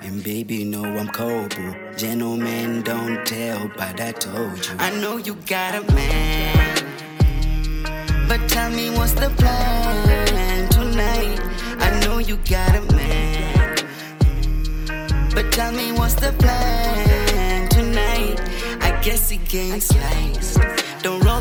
[0.00, 1.74] And baby, know I'm cold, boo.
[1.98, 4.74] Gentlemen don't tell, but I told you.
[4.78, 6.86] I know you got a man.
[8.26, 11.40] But tell me what's the plan tonight?
[11.78, 13.76] I know you got a man.
[15.34, 18.40] But tell me what's the plan tonight?
[18.80, 20.58] I guess he game sliced.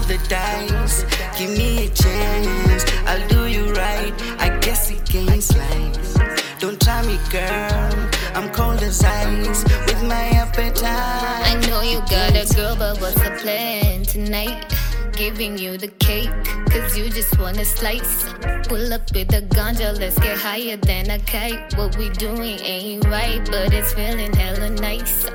[0.09, 1.03] The dice.
[1.37, 2.83] Give me a chance.
[3.05, 4.11] I'll do you right.
[4.39, 6.17] I guess he game sliced.
[6.57, 8.09] Don't try me, girl.
[8.33, 10.81] I'm cold as ice with my appetite.
[10.83, 14.73] I know you got a girl, but what's the plan tonight?
[15.11, 16.33] Giving you the cake,
[16.71, 18.23] cause you just wanna slice.
[18.67, 21.77] Pull up with the ganja, let's get higher than a kite.
[21.77, 25.29] What we doing ain't right, but it's feeling hella nice.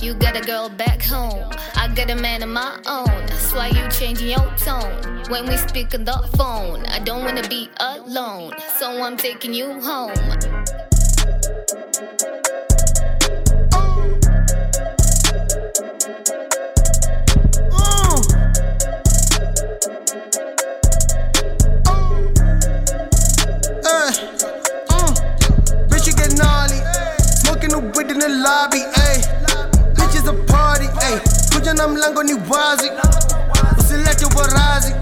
[0.00, 3.26] You got a girl back home, I got a man of my own.
[3.26, 6.84] That's why you changing your tone when we speak on the phone.
[6.86, 10.12] I don't wanna be alone, so I'm taking you home.
[28.64, 29.01] Uh,
[31.62, 32.90] Kuja na mlango ni wazi.
[33.78, 34.94] Usilete warazi.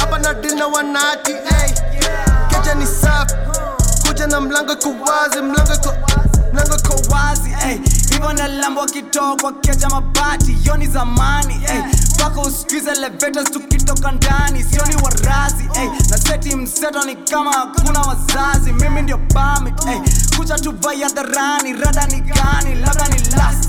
[0.00, 1.70] Hapa na dina wanati, hey.
[2.50, 3.34] Keja ni safi.
[4.08, 5.94] Kuja na mlango iko wazi, mlango iko
[6.52, 7.78] mlango iko wazi hey.
[8.10, 11.80] hivyo na lambo wakitoka keja mabati yoni zamani hey.
[12.14, 15.88] mpaka usikize elevators tukitoka ndani sioni warazi hey.
[16.10, 20.00] na seti mseto ni kama hakuna wazazi mimi ndio pamit hey.
[20.36, 23.68] kucha tuvai hadharani rada ni gani labda ni last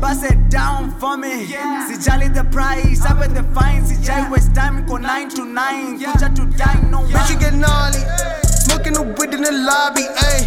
[0.00, 4.86] Bust it down for me Sijali the price Up at the fine Sijali waste time
[4.86, 7.98] Ko 9 to 9 Kuja to die No Bitch, you get gnarly.
[8.44, 10.44] Smoking the weed in the lobby, ayy.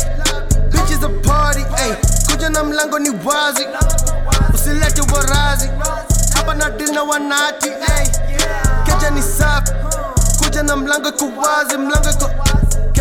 [0.71, 1.95] Bitch is a party, ayy.
[2.29, 3.65] Kuja na mlango ni wazi.
[4.53, 5.69] Usilete warazi.
[6.35, 8.07] Hapa na dina wanati, ayy.
[8.85, 9.71] Keja ni safi.
[10.43, 12.29] Kuja na mlango iko wazi, mlango iko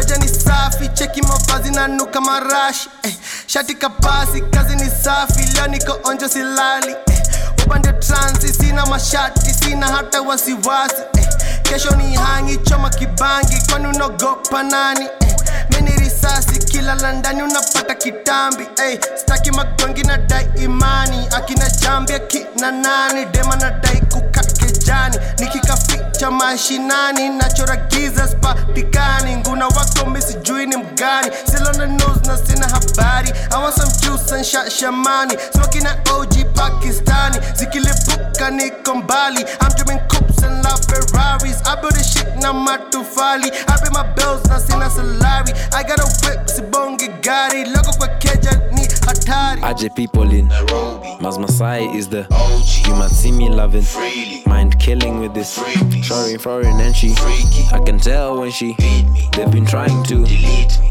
[0.01, 0.89] keja ni safi.
[0.95, 3.15] Cheki mavazi na nuka marashi, eh,
[3.47, 5.43] Shati kapasi, kazi ni safi.
[5.55, 7.23] Leo niko onjo silali, eh,
[7.67, 11.29] Upande transi, sina mashati, sina hata wasiwasi, eh,
[11.63, 15.05] Kesho ni hangi, choma kibangi, kwani unaogopa nani?
[15.21, 15.37] Eh,
[15.71, 22.71] mini risasi kila landani unapata kitambi hey, staki magongi na dai imani akina jambi akina
[22.73, 25.17] nani dema na dai kukakejani
[26.21, 29.37] nikikaficha mashinani nachora giza spatikani.
[29.37, 31.31] Nguna wako misijui ni mgani.
[31.51, 33.31] Silona news na sina habari.
[33.53, 37.39] I want some juice and shashamani smoking na OG Pakistani.
[37.55, 39.45] Zikilipuka niko mbali.
[39.61, 41.63] I'm dreaming coops and love Ferraris.
[41.67, 43.51] I build a shit na matofali.
[43.69, 45.53] I pay my bills na sina salary.
[45.73, 47.65] I got a whip sibonge gari.
[47.65, 48.61] Logo kwa keja
[49.11, 51.17] ni hatari Aje people in Nairobi.
[51.21, 52.87] Mas Masai is the OG.
[52.89, 53.85] You might see me loving
[54.47, 55.59] Mind killing with this
[56.03, 57.15] Shorty foreign and she
[57.73, 59.29] I can tell when she Me.
[59.33, 60.17] They've been trying to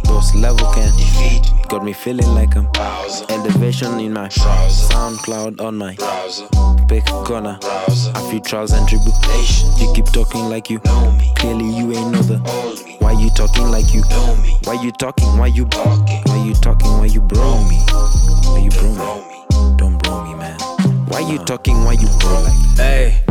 [0.05, 2.67] Those level can defeat Got me feeling like I'm
[3.29, 7.57] Elevation in my SoundCloud on my pick a corner.
[7.61, 9.81] A few trials and tribulations.
[9.81, 11.31] You keep talking like you know me.
[11.35, 12.37] Clearly you ain't know the.
[12.99, 14.57] Why you talking like you know me?
[14.63, 15.37] Why you talking?
[15.37, 16.21] Why you talking?
[16.25, 16.91] Why you talking?
[16.97, 17.77] Why you bro me?
[18.45, 19.77] Why you bro me?
[19.77, 20.59] Don't bro me, man.
[21.07, 21.83] Why you talking?
[21.83, 22.77] Why you bro like?
[22.77, 23.23] Hey,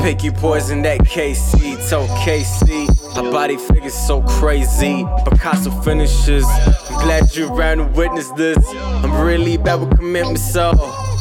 [0.00, 3.14] picky poison that KC, so KC.
[3.14, 5.04] Her body figure's so crazy.
[5.24, 6.44] Picasso finishes.
[6.90, 8.58] I'm glad you're around to witness this.
[8.74, 10.72] I'm really bad with commitment, so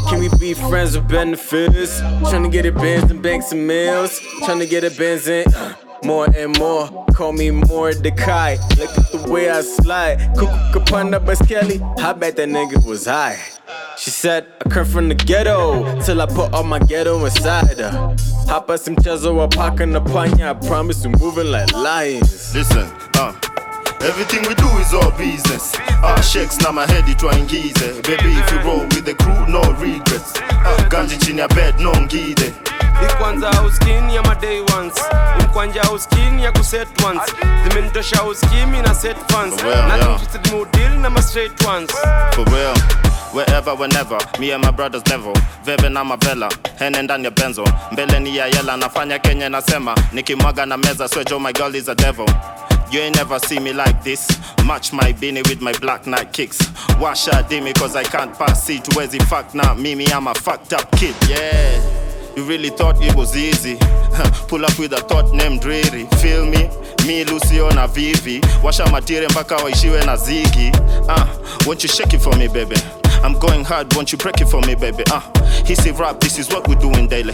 [0.09, 1.99] can we be friends with benefits?
[2.29, 4.19] Trying to get it Benz and bank some meals.
[4.43, 5.47] Tryna get it Benz in.
[5.53, 8.57] uh, More and more, call me more the Kai.
[8.77, 10.19] Look at the way I slide.
[10.35, 11.81] Kuku kapanda baskeli.
[11.99, 13.37] I bet that nigga was high.
[13.97, 18.15] She said, I come from the ghetto till I put all my ghetto inside her.
[18.47, 20.51] Hapa si mchezo wa paka na panya.
[20.51, 22.53] I promise we moving like lions.
[22.55, 23.33] Listen, uh.
[24.01, 25.73] Everything we do is all business.
[26.03, 28.01] Ah, shakes na mahedi twaingize.
[28.03, 30.33] Baby, if you roll with the crew, no regrets.
[30.39, 32.53] Ah, ganji chini ya bed, no ngide.
[33.03, 34.93] ikwanza uskin ya maday ones
[35.39, 37.21] imkwanja uskin ya kuset ones
[37.63, 39.87] zimenitosha uskimi na set fans yeah.
[39.99, 41.91] natimudil na ma straight ones
[42.31, 42.73] For real.
[43.33, 45.33] Wherever, whenever, me and my brothers level
[45.65, 50.65] veve na mavela hene ndani ya benzo mbele ni ya yela nafanya kenya nasema nikimwaga
[50.65, 52.25] na meza swejo my girl is a devil
[52.91, 54.27] You ain't never see me like this.
[54.65, 56.57] Match my beanie with my black night kicks.
[56.99, 58.95] Wash out me cause I can't pass it.
[58.95, 59.73] Where's the fuck now?
[59.73, 61.15] Mimi, I'm a fucked up kid.
[61.27, 62.33] Yeah.
[62.35, 63.77] You really thought it was easy.
[64.47, 66.05] Pull up with a thought named Dreary.
[66.21, 66.69] Feel me?
[67.05, 68.41] Me, Lucio na Vivi.
[68.63, 70.71] Washa material mpaka waishiwe na zigi.
[71.09, 71.27] Ah,
[71.65, 72.75] won't you shake it for me, baby?
[73.23, 75.03] I'm going hard, won't you break it for me, baby?
[75.11, 75.29] Ah,
[75.65, 77.33] hissy rap, this is what we're doing daily.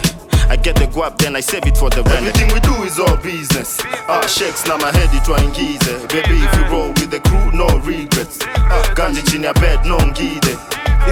[0.54, 2.22] I get the guap, then I save it for the rent.
[2.26, 3.80] Everything we do is all business.
[4.06, 6.06] Ah, shakes na mahedi twaingize.
[6.08, 8.38] Baby, if you roll with the crew, no regrets.
[8.46, 10.56] Ah, ganji chini ya bed, no ngide.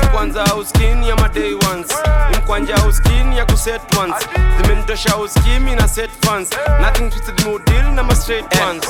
[0.02, 1.87] ikwanza uskin ya maday ones
[2.35, 4.14] imkwanja uskin ya kuset ones
[4.62, 6.48] zimenitosha uskimi na set fans
[6.81, 8.85] nothing twisted mudil na ma straight ones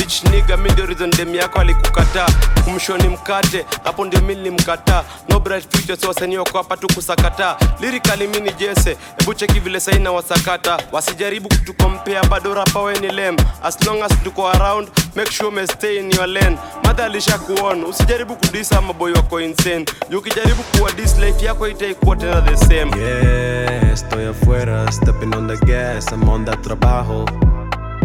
[0.00, 2.26] Bitch nigga mi ndio reason dem yako alikukataa
[2.64, 7.56] kumshoni mkate hapo ndio mi nilimkataa no bright future so wasanii wako hapa tu kusakataa
[7.80, 10.78] lyrically mi ni jese hebu cheki vile sahi na wasakata.
[10.92, 15.66] Wasijaribu kutukompea bado rapa we ni lem as long as tuko around make sure me
[15.66, 16.58] stay in your lane.
[16.84, 19.84] Madha alisha kuona, usijaribu kudisa maboy wako insane.
[20.18, 23.02] Ukijaribu kuwa dis life yako itaikuwa tena the same.
[23.02, 27.24] Yeah, estoy afuera, stepping on the gas, I'm on that trabajo.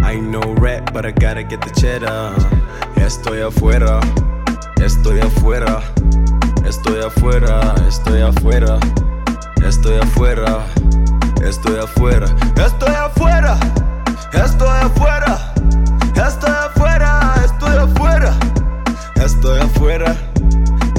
[0.06, 2.32] I no rap, but I gotta get the cheddar.
[2.96, 4.00] Estoy afuera,
[4.78, 5.82] estoy afuera,
[6.64, 8.80] estoy afuera, estoy afuera,
[9.66, 10.60] estoy afuera,
[11.42, 12.30] estoy afuera,
[12.62, 13.58] estoy afuera,
[14.32, 15.40] estoy afuera,
[16.14, 18.34] estoy afuera, estoy afuera,
[19.16, 20.16] estoy afuera,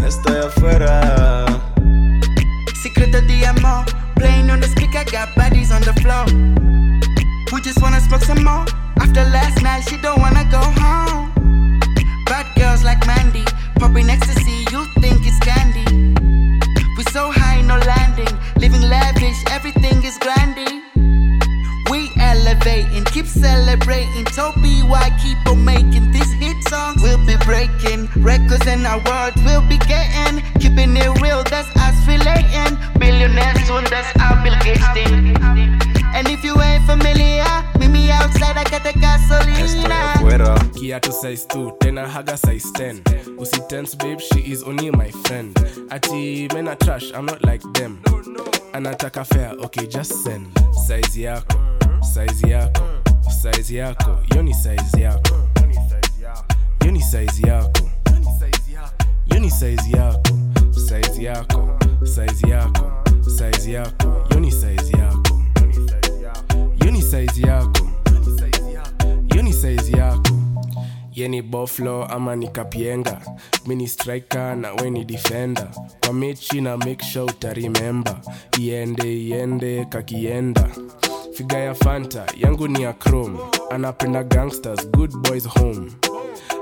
[0.04, 1.46] estoy afuera.
[2.82, 3.84] Secret of DMO.
[4.16, 6.26] Playing on the speaker, got bodies on the floor.
[7.52, 8.66] We just wanna smoke some more.
[9.06, 11.30] After last night, she don't wanna go home.
[12.26, 13.44] Bad girls like Mandy,
[13.78, 15.86] popping ecstasy, you think it's candy.
[16.96, 18.34] We so high, no landing.
[18.58, 20.82] Living lavish, everything is grandy.
[21.88, 24.24] We elevating, keep celebrating.
[24.24, 27.00] Toby, why keep on making these hit songs?
[27.00, 29.38] We'll be breaking records and awards.
[29.46, 31.44] We'll be getting, keeping it real.
[31.44, 32.74] That's us relating.
[32.98, 35.38] Billionaires soon, that's our Bill Gates thing.
[36.16, 37.44] And if you ain't familiar,
[37.96, 38.56] me outside.
[38.56, 40.14] I got the gasolina.
[40.18, 40.58] Fuera.
[40.74, 43.00] kiatu size 2 tena haga size 10
[43.38, 45.56] usitense babe she is only my friend.
[45.90, 47.98] Ati mena trash i'm not like them.
[48.72, 50.46] Anataka fair okay just send.
[50.86, 51.58] Size yako
[52.02, 52.82] size yako
[53.42, 54.18] size yako.
[54.34, 55.34] Yo ni size yako.
[56.84, 57.90] Yo ni size yako.
[59.30, 60.22] Yo ni size yako
[60.72, 62.92] size yako size yako
[63.24, 64.26] size yako.
[64.30, 65.25] Yo ni size yako
[67.06, 67.86] ni size yako.
[69.30, 70.30] Hiyo ni size yako.
[71.12, 73.20] Ye ni boflo ama ni kapienga.
[73.66, 75.68] Mini striker na we ni defender.
[76.04, 78.20] Kwa mechi na make sure utarimemba
[78.58, 80.68] iende iende kakienda.
[81.32, 83.38] Figa ya fanta yangu ni ya chrome.
[83.70, 85.92] Anapenda gangsters good boys home.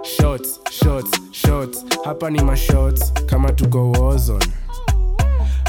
[0.02, 1.84] Shots shots shots.
[2.04, 4.46] Hapa ni mashots kama tuko wazone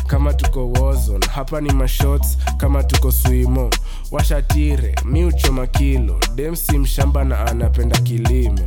[0.08, 3.70] kama tuko wozon hapa ni mashots kama tuko swimo
[4.12, 8.60] washatire mi uchoma kilo demsi mshamba na anapenda kilimo.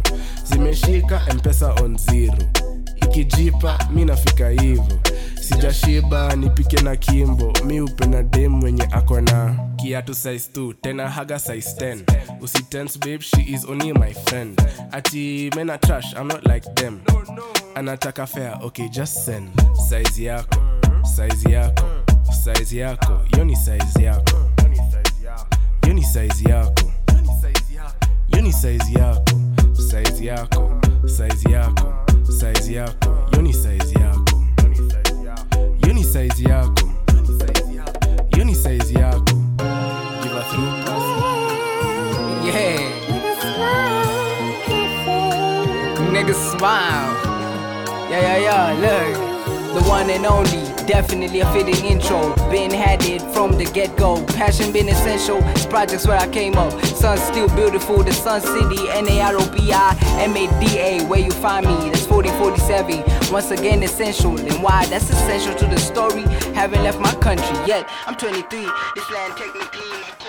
[0.45, 2.39] Zimeshika mpesa on zero.
[2.97, 4.89] Ikijipa mi nafika hivo.
[5.41, 11.39] Sijashiba nipike na kimbo mi upenda dem mwenye ako na kiatu size 2 tena haga
[11.39, 11.99] size 10
[12.41, 14.63] usitense babe she is only my friend.
[14.93, 17.01] Ati mena trash i'm not like them.
[17.75, 19.49] Anataka fair okay just send.
[19.89, 20.61] Size yako
[21.19, 21.85] size yako
[22.45, 24.37] size yako hiyo ni size yako
[25.83, 26.83] hiyo ni size yako
[28.31, 29.23] hiyo ni size yako
[29.75, 30.71] size yako
[31.07, 31.95] size yako
[32.27, 34.43] size yako hiyo ni size yako
[35.83, 36.83] hiyo ni size yako
[38.33, 39.33] hiyo ni size yako
[40.23, 40.45] give a
[42.45, 42.81] Yeah.
[46.13, 47.13] Niggas smile.
[48.11, 49.29] Yeah, yeah, yeah, look.
[49.75, 52.35] The one and only, definitely a fitting intro.
[52.51, 54.25] Been had it from the get go.
[54.29, 55.39] Passion been essential.
[55.51, 56.73] It's projects where I came up.
[56.83, 58.03] Sun's still beautiful.
[58.03, 61.05] The Sun City, N A R O B I M A D A.
[61.07, 61.91] Where you find me?
[61.91, 63.31] That's 4047.
[63.31, 64.37] Once again, essential.
[64.41, 64.87] And why?
[64.87, 66.23] That's essential to the story.
[66.55, 67.87] Haven't left my country yet.
[68.07, 68.67] I'm 23.
[68.95, 70.28] This land technically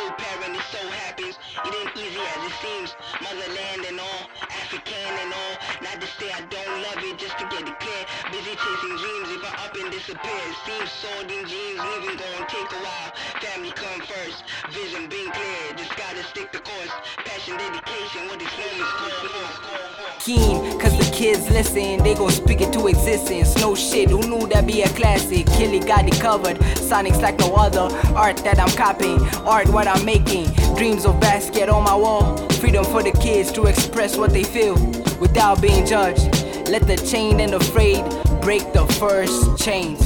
[2.61, 2.95] seems.
[3.21, 5.55] Motherland and all, African and all.
[5.81, 8.03] Not to say I don't love it, just to get it clear.
[8.31, 9.27] Busy chasing dreams.
[9.35, 11.79] If I up and disappear, seems sold in jeans.
[11.79, 13.09] Living gon' take a while.
[13.39, 14.43] Family come first.
[14.71, 15.63] Vision being clear.
[15.75, 16.93] Just gotta stick the course.
[17.23, 18.27] Passion, dedication.
[18.27, 19.98] What this moment's called.
[20.19, 23.55] Keen, cause the kids listen, they gon' speak it to existence.
[23.57, 25.45] No shit, who knew that be a classic?
[25.47, 26.57] Killy got it covered.
[26.75, 27.87] Sonics like no other.
[28.15, 30.47] Art that I'm copying, art what I'm making.
[30.75, 32.37] Dreams of basket on my wall.
[32.59, 34.75] Freedom for the kids to express what they feel
[35.21, 36.25] without being judged.
[36.67, 38.03] Let the chained and afraid
[38.41, 40.05] break the first chains.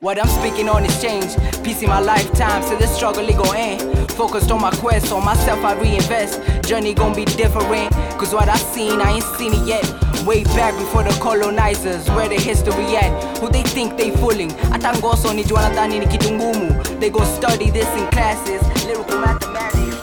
[0.00, 1.34] What I'm speaking on is change.
[1.64, 4.03] Peace in my lifetime, so the struggle it gon' end.
[4.16, 6.40] Focused on my quest, on myself I reinvest.
[6.68, 9.84] Journey gon' be different, cause what I seen, I ain't seen it yet.
[10.24, 13.38] Way back before the colonizers, where the history at?
[13.38, 14.50] Who they think they fooling?
[14.72, 17.00] Atangoso ni Jonathan ni kitu ngumu.
[17.00, 19.98] They gon' study this in classes, lyrical mathematics.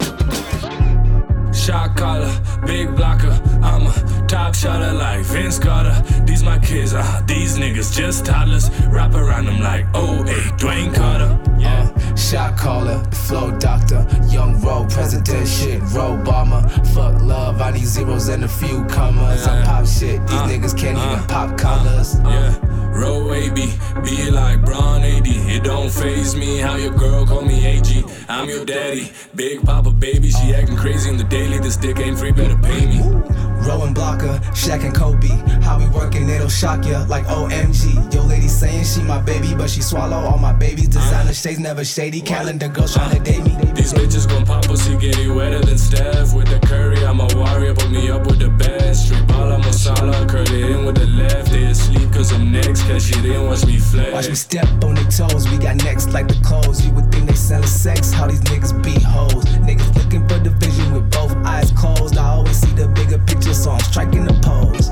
[1.58, 2.30] Shot caller,
[2.66, 3.40] big blocker.
[3.62, 5.96] I'm a top shotter like Vince Carter.
[6.26, 8.70] These my kids, uh, these niggas just toddlers.
[8.88, 11.40] Wrap around them like, oh, hey, Dwayne Carter.
[11.60, 11.92] Yeah.
[12.16, 16.68] Shot caller, flow doctor, young road president shit, road bomber.
[16.94, 19.46] Fuck love, I need zeros and a few commas.
[19.48, 22.20] I pop shit, these uh, niggas can't uh, even uh, pop collars.
[22.24, 22.58] Yeah,
[22.92, 25.28] roll AB, be like Braun AD.
[25.28, 28.04] It don't phase me how your girl call me AG.
[28.30, 30.30] I'm your daddy, big papa baby.
[30.30, 31.60] She acting crazy in the daily.
[31.60, 33.51] This dick ain't free, better pay me.
[33.68, 35.30] Rowan Blocker, Shaq and Kobe.
[35.62, 38.14] How we working, it'll shock ya like OMG.
[38.14, 40.88] Yo, lady saying she my baby, but she swallow all my babies.
[40.88, 42.22] Designer shades never shady.
[42.22, 43.56] Calendar girls tryna date me.
[43.74, 46.34] These bitches gon' pop pussy, get it wetter than Steph.
[46.34, 49.06] With the curry, I'm a warrior, put me up with the best.
[49.06, 51.52] Straight ball, I'm a curl it in with the left.
[51.52, 54.14] They asleep cause I'm next, cause she didn't watch me flex.
[54.14, 55.50] Watch me step on their toes.
[55.50, 56.86] We got necks like the clothes.
[56.86, 58.12] You would think they selling sex.
[58.12, 59.46] How these niggas be hoes.
[59.68, 62.18] Niggas looking for the vision with both eyes closed.
[62.18, 64.92] I always see the bigger picture, so I'm striking the pose.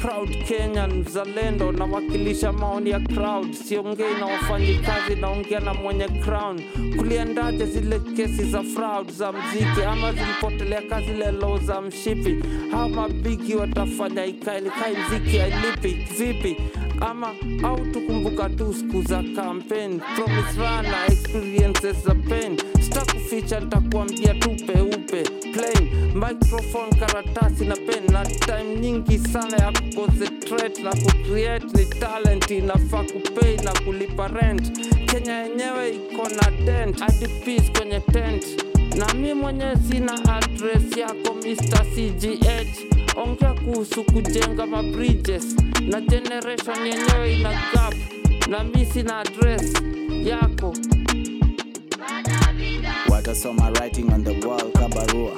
[0.00, 3.52] proud kenyan mzalendo nawakilisha maoni ya crowd.
[3.54, 6.62] Siongei na wafanyikazi naongea na mwenye crown.
[6.96, 9.82] Kuliendaje zile kesi za fraud za mziki?
[9.88, 12.36] Ama zilipotelea kazi lelo za mshipi?
[12.70, 15.88] Hao mabigi watafanya ikailikai mziki ailipi
[16.18, 16.56] vipi
[17.00, 20.00] ama au tukumbuka tu siku za campaign.
[20.16, 22.56] Promise rana experiences za pain.
[22.80, 25.22] Sitakuficha nitakuambia tu peupe
[25.52, 28.12] plain microphone karatasi na pen.
[28.12, 32.50] Na time nyingi sana ya kuconcentrate na kucreate ni talent.
[32.50, 34.72] Inafaa kupei na kulipa rent.
[35.06, 36.98] Kenya yenyewe iko na dent.
[37.00, 37.28] Hadi
[37.78, 38.44] kwenye tent.
[38.96, 42.68] Na mi mwenyewe sina address yako mr cgh
[43.16, 47.94] ongea kuhusu kujenga mabridges na generation yenyewe ina gap.
[48.48, 49.72] Na misi na address
[50.24, 50.74] yako.
[53.10, 55.32] Watasoma writing on the wall kabarua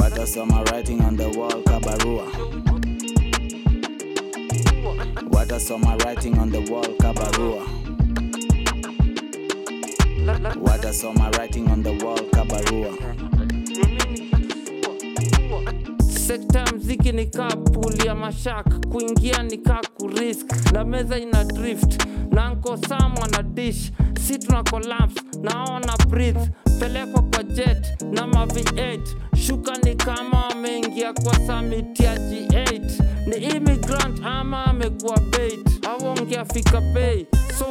[0.00, 2.26] watasoma writing on the wall kabarua
[5.30, 7.62] watasoma writing on the wall kabarua
[10.62, 12.88] watasoma writing on the wall kabarua
[16.32, 21.44] sekta ya mziki ni kaa puli ya mashaka kuingia ni kaa kurisk na meza ina
[21.44, 23.92] drift na nko samwa na dish.
[24.26, 26.48] Si tuna collapse naona breath
[26.80, 29.00] pelekwa kwa jet na ma v8
[29.36, 35.86] shuka ni kama ameingia kwa samiti ya g8 ni immigrant ama amekuwa bait.
[35.88, 37.26] Awongeafika bei
[37.58, 37.64] so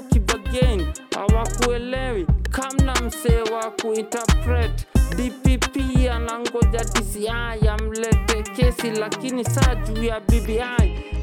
[0.52, 0.86] kibagain
[1.16, 2.28] hawakuelewi.
[2.52, 4.88] Kamna msee wa kuinterpret.
[5.18, 5.78] Dpp
[6.12, 7.28] anangoja dci
[7.70, 10.60] amlete kesi lakini saa juu ya bbi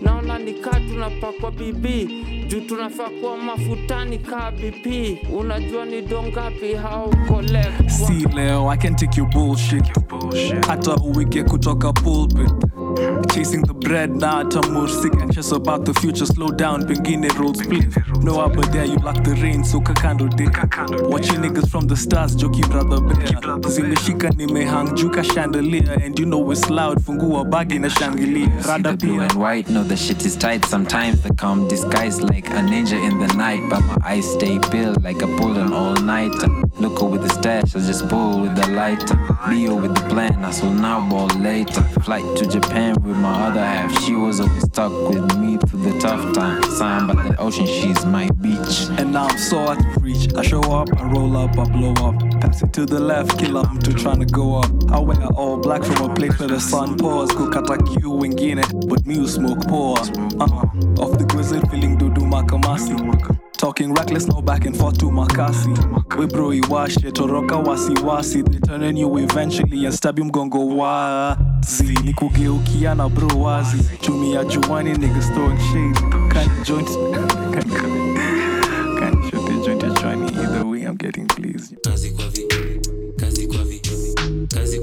[0.01, 1.87] naona nikaa tunapakwa bb
[2.49, 4.87] juu tunafaa kuwa mafutani kaa bp
[5.39, 7.89] unajua ni dongapi hau collect.
[7.89, 9.85] Si leo i can take your bullshit.
[10.67, 12.53] Hata uwike kutoka pulpit
[13.33, 16.27] Chasing the bread, now tamur sick and anxious about the future.
[16.27, 18.25] Slow down, begin pengine road split.
[18.25, 20.47] No up there, you like the rain, so kakando day.
[21.09, 23.41] Watching niggas from the stars, jokey brother bear.
[23.71, 26.99] Zimeshika nimehang juka chandelier, and you know it's loud.
[26.99, 28.49] Fungua bagi na shangili.
[28.67, 30.65] Rada Blue and white, know the shit is tight.
[30.65, 33.63] Sometimes the calm disguised like a ninja in the night.
[33.71, 36.33] But my eyes stay peeled like a pulling all night.
[36.81, 39.05] Look with the stash, I just pull with the light.
[39.49, 41.83] Leo with the plan, I saw now ball later.
[42.05, 43.91] Flight to Japan with my other half.
[44.05, 46.79] She was stuck with me through the tough times.
[46.79, 48.89] Sign by the ocean, she's my beach.
[48.99, 50.33] And now I'm so of reach.
[50.35, 52.41] I show up, I roll up, I blow up.
[52.41, 54.71] Pass it to the left, kill I'm too trying to go up.
[54.91, 57.31] I wear all black from a place where the sun pours.
[57.31, 59.99] Kukata Q wengine, but me smoke poor.
[60.41, 63.48] Uh, off the grizzly, feeling do dudu makamasi.
[63.59, 65.75] Talking reckless, no back and forth to makasi.
[66.17, 68.43] We bro iwashe, toroka wasi wasi.
[68.49, 71.95] They turning you eventually and stab him gongo wazi.
[72.05, 73.79] Nikugeukia na bro wazi.
[74.01, 75.99] Chumi ya juani, niggas throwing shade.
[76.33, 76.89] Kind joint.
[78.99, 80.27] Kind of shoot the joint ya juani.
[80.39, 81.77] Either way, I'm getting pleased.
[81.83, 82.47] kazi kazi
[84.55, 84.79] kazi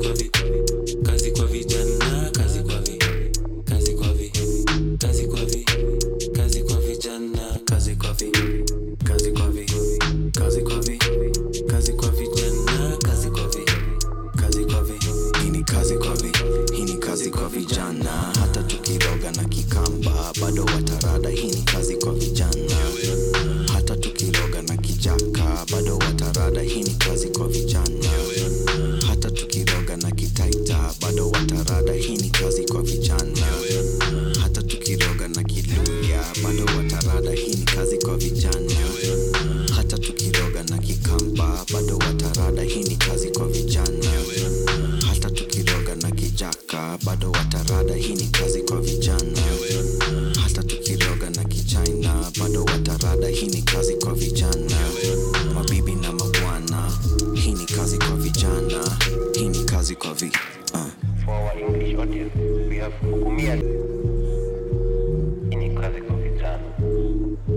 [60.21, 60.31] ni kazi kwa vi
[60.73, 61.25] uh.
[61.25, 62.35] For our English audience,
[62.69, 63.55] we have Hukumia.
[65.51, 66.59] Ini kazi kwa vijana.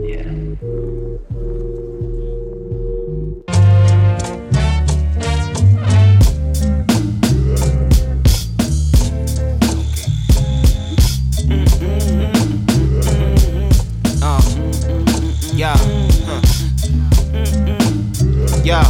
[0.08, 1.38] Yeah.
[15.54, 15.76] Yeah,
[16.26, 16.40] huh.
[18.64, 18.84] yeah,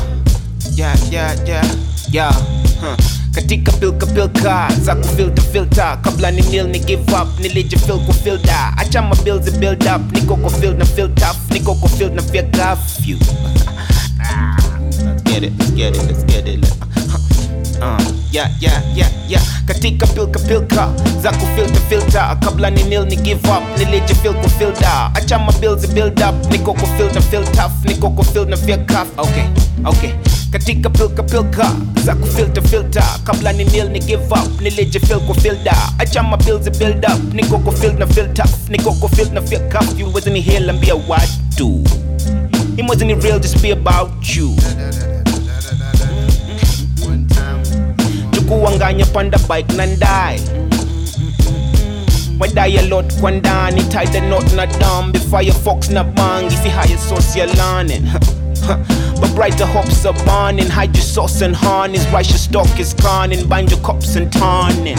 [0.77, 1.65] yeah, yeah, yeah,
[2.11, 2.33] yeah,
[3.49, 9.03] katika pilka pilka za kufilta filta kabla ni nil ni give up nilijifil kufilda acha
[9.03, 12.51] ma bills build up niko kwa field na feel tough niko kwa field na fear
[12.51, 13.17] curfew
[15.05, 16.65] let's get it let's get it let's get it.
[17.83, 19.43] Uh, yeah, yeah, yeah, yeah.
[19.67, 20.89] katika pilka pilka
[21.23, 26.21] za kufilta filta kabla ni nil ni give up nilijifil kufilda acha ma bills build
[26.21, 27.13] up niko kwa field
[27.57, 28.57] tough niko kwa field na
[29.17, 29.45] okay
[29.85, 30.11] okay.
[30.51, 31.73] Katika pilka pilka
[32.05, 33.05] za kufilter filter.
[33.25, 37.73] Kabla ni nil ni give up nilijifil kufilda acha ma bills build up niko kwa
[37.73, 41.85] field na feel tough niko kwa field na fear cuff you wasn't here ambia watu
[42.77, 44.57] it wasn't real just be about you.
[48.49, 50.41] Kuanganya panda bike na ndai.
[52.41, 53.83] Wadai a lot kwa ndani?
[53.85, 58.09] Tie the knot na dambi firefox na bangi si haya sauce ya lanin
[59.21, 60.67] But brighter hopes are burning.
[60.67, 62.07] Hide your sauce and harness.
[62.13, 63.49] Righteous stock is conning.
[63.49, 64.99] Bind your cups and turning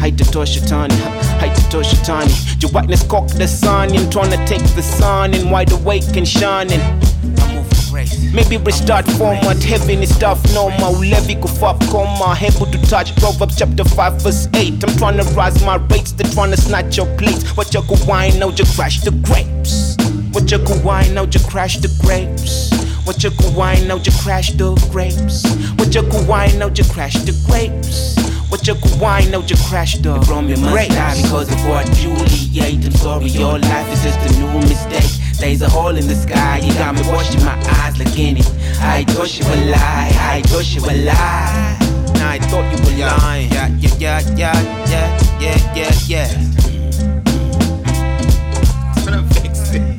[0.00, 0.98] Hide the toshatani
[1.38, 5.50] Hide the toshatani Your whiteness cock the sun I'm trying to take the sun And
[5.50, 6.80] wide awake and shining.
[8.32, 10.92] Maybe restart format, heaven is stuff normal.
[10.92, 13.14] Levy kufap coma, able to touch.
[13.16, 14.84] Proverbs chapter 5, verse 8.
[14.84, 17.56] I'm trying to rise my rates, they're trying to snatch your plates.
[17.56, 19.96] What you go wine, now you crash the grapes.
[20.32, 22.70] What you go wine, now you crash the grapes.
[23.04, 25.44] What you go wine, now you crash the grapes.
[25.78, 28.16] What you go wine, now you crash the grapes.
[28.50, 30.28] What you go wine, now you crash the grapes.
[30.28, 32.84] From your must die because of what Juliet.
[32.84, 35.10] I'm sorry, your life is just a new mistake.
[35.38, 38.46] There's a hole in the sky, you got me washing my eyes looking it.
[38.80, 41.78] I thought you were lie, I thought you were lie.
[42.18, 43.50] Nah, I thought you were lying.
[43.50, 46.46] Yeah, yeah, yeah, yeah, yeah, yeah, yeah, yeah.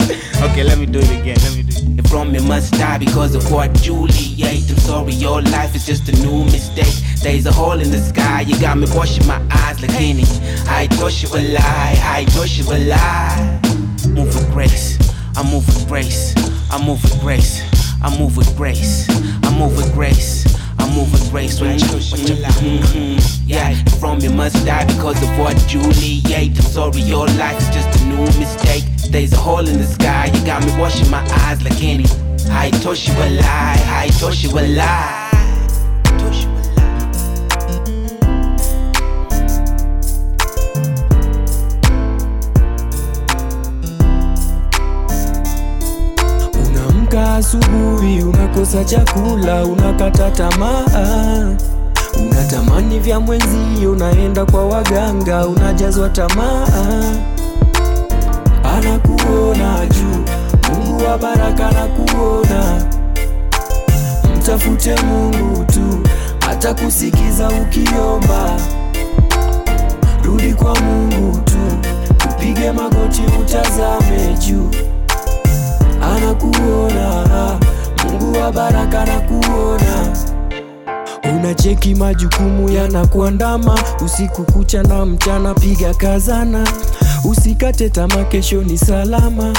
[0.42, 1.38] Okay, let me do it again.
[1.44, 1.61] Let me
[1.92, 1.98] it.
[1.98, 4.70] You're from you must die because of what Juliet.
[4.70, 6.94] I'm sorry, your life is just a new mistake.
[7.22, 10.68] There's a hole in the sky, you got me washing my eyes like it.
[10.68, 13.60] I thought you were lie, I thought you were lie.
[14.10, 14.98] Move with grace.
[15.36, 16.34] I move with grace.
[16.72, 17.62] I move with grace.
[18.04, 19.08] I move with grace.
[19.44, 20.46] I move with grace.
[20.82, 21.80] I move with grace, right?
[21.80, 23.48] Mm-hmm.
[23.48, 26.34] Yeah, from you must die because of what Juliet.
[26.34, 28.84] I'm sorry, your life is just a new mistake.
[29.12, 32.06] There's a hole in the sky, you got me washing my eyes like any.
[32.50, 35.21] I told you a lie, I told you a lie.
[47.46, 50.86] Asubuhi, unakosa chakula, unakata tamaa,
[52.30, 56.68] unatamani vya mwenzio, unaenda kwa waganga, unajazwa tamaa.
[58.78, 60.24] Anakuona juu,
[60.74, 62.86] Mungu wa baraka anakuona.
[64.38, 66.00] Mtafute Mungu tu,
[66.52, 68.58] atakusikiza ukiomba.
[70.24, 71.58] Rudi kwa Mungu tu,
[72.30, 74.70] upige magoti, utazame juu
[76.16, 77.60] anakuona.
[78.06, 80.18] Mungu wa baraka anakuona.
[81.36, 83.80] Unacheki majukumu yanakuandama.
[84.06, 86.68] Usiku kucha na mchana, piga kazana,
[87.26, 89.54] usikate tamaa, kesho ni salama.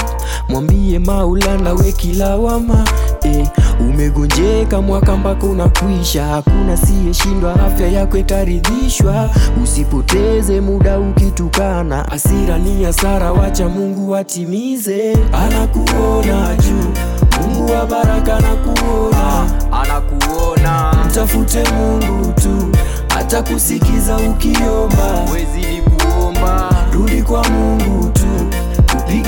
[0.49, 2.87] Mwambie Maulana we kilawama
[3.23, 3.47] eh,
[3.79, 9.29] umegonjeka mwaka mpaka unakwisha, hakuna siyeshindwa, afya yako itaridhishwa.
[9.63, 15.17] Usipoteze muda ukitukana, asira ni hasara, wacha Mungu atimize.
[15.33, 16.93] Anakuona juu,
[17.41, 20.93] Mungu wa baraka anakuona, anakuona.
[21.07, 22.77] Mtafute Mungu tu,
[23.19, 26.72] atakusikiza ukiomba, wezidi kuomba.
[26.93, 27.41] 如地光
[27.79, 28.02] 顾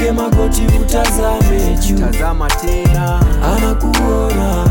[0.06, 3.20] upige magoti, utazame juu, tazama tena,
[3.56, 4.66] anakuona.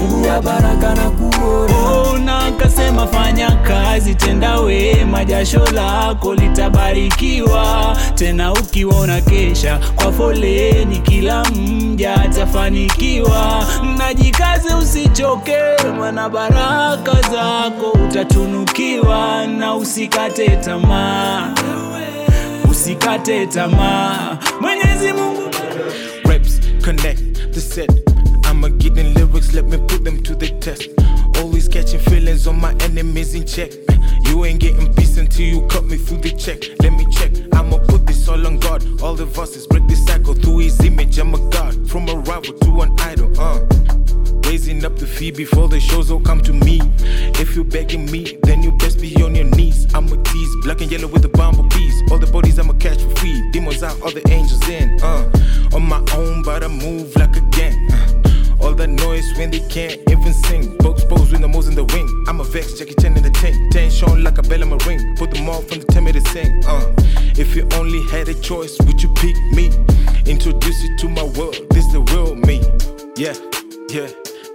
[0.00, 1.74] Mungu wa baraka anakuona.
[2.12, 7.96] Ona kasema fanya kazi, tenda wema, jasho lako litabarikiwa.
[8.14, 13.64] Tena ukiona kesha kwa foleni, kila mja atafanikiwa.
[13.98, 15.56] Najikaze usichoke,
[15.98, 21.54] maana baraka zako utatunukiwa, na usikate tamaa,
[22.84, 24.38] usikate tamaa.
[24.60, 25.50] Mwenyezi Mungu
[26.28, 27.90] Reps connect the set.
[28.50, 30.90] I'ma get in lyrics, let me put them to the test.
[31.40, 33.70] Always catching feelings on my enemies in check.
[34.28, 36.60] You ain't getting peace until you cut me through the check.
[36.82, 37.32] Let me check.
[37.54, 38.84] I'ma put this all on God.
[39.02, 41.18] All the verses break the cycle through His image.
[41.18, 43.32] I'm a God from a rival to an idol.
[43.40, 44.03] Uh.
[44.46, 46.80] Raising up the fee before the shows all come to me.
[47.40, 49.86] If you're begging me, then you best be on your knees.
[49.94, 52.10] I'm a tease, black and yellow with the bumblebees.
[52.10, 53.50] All the bodies I'ma catch for free.
[53.52, 55.00] Demons out, all the angels in.
[55.02, 55.30] Uh,
[55.74, 57.90] on my own, but I move like a gang.
[57.90, 58.14] Uh,
[58.60, 60.76] all the noise when they can't even sing.
[60.78, 62.08] Folks pose with the moles in the wing.
[62.28, 63.72] I'm a vex, Jackie Chan in the tank.
[63.72, 65.16] Ten shown like a bell in my ring.
[65.16, 66.64] Put them all from the time to sing.
[66.66, 66.92] Uh,
[67.36, 69.70] if you only had a choice, would you pick me?
[70.26, 71.56] Introduce you to my world.
[71.70, 72.60] This the real me.
[73.16, 73.34] Yeah,
[73.90, 74.08] yeah,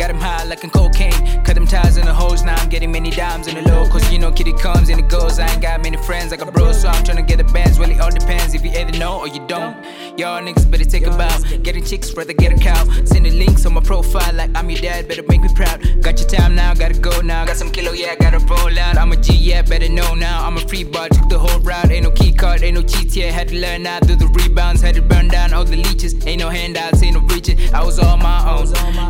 [0.00, 1.12] got him high like in cocaine.
[1.44, 2.42] Cut them ties in the hose.
[2.42, 3.86] Now I'm getting many dimes in the low.
[3.86, 5.38] Cause you know, kitty comes and it goes.
[5.38, 6.32] I ain't got many friends.
[6.32, 7.78] I got bros, so I'm tryna get the bands.
[7.78, 9.76] Well, it all depends if you either know or you don't.
[10.18, 11.36] Y'all niggas better take a bow.
[11.62, 12.82] Getting chicks, rather get a cow.
[13.04, 15.06] Send the links on my profile like I'm your dad.
[15.06, 15.78] Better make me proud.
[16.00, 17.44] Got your time now, gotta go now.
[17.44, 18.96] Got some kilo, yeah, gotta roll out.
[18.96, 20.46] I'm a G, yeah, better know now.
[20.46, 21.90] I'm a free bar, took the whole route.
[21.90, 23.30] Ain't no key card, ain't no cheat, yeah.
[23.30, 24.80] Had to learn how to do the rebounds.
[24.80, 26.14] Had to burn down all the leeches.
[26.26, 27.58] Ain't no handouts, ain't no reaching.
[27.74, 28.60] I was on my own.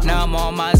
[0.05, 0.80] Now I'm on my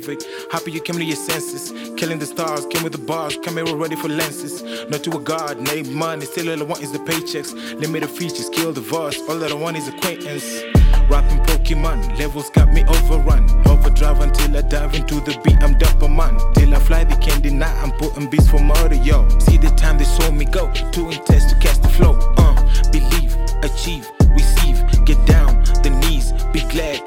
[0.00, 0.24] favorite.
[0.50, 1.72] Happy you came to your senses.
[1.96, 4.62] Killing the stars, came with the bars, camera ready for lenses.
[4.88, 7.52] Not to a god, name money, still all I want is the paychecks.
[7.78, 10.62] Limited features, kill the voice, all that I want is acquaintance.
[11.10, 13.44] Rapping Pokemon, levels got me overrun.
[13.68, 16.38] Overdrive until I dive into the beat, I'm dapper man.
[16.54, 19.28] Till I fly, they can't deny, I'm putting beats for murder, yo.
[19.40, 22.18] See the time they saw me go, too intense to catch the flow.
[22.38, 22.54] Uh,
[22.90, 27.02] believe, achieve, receive, get down, the knees, be glad,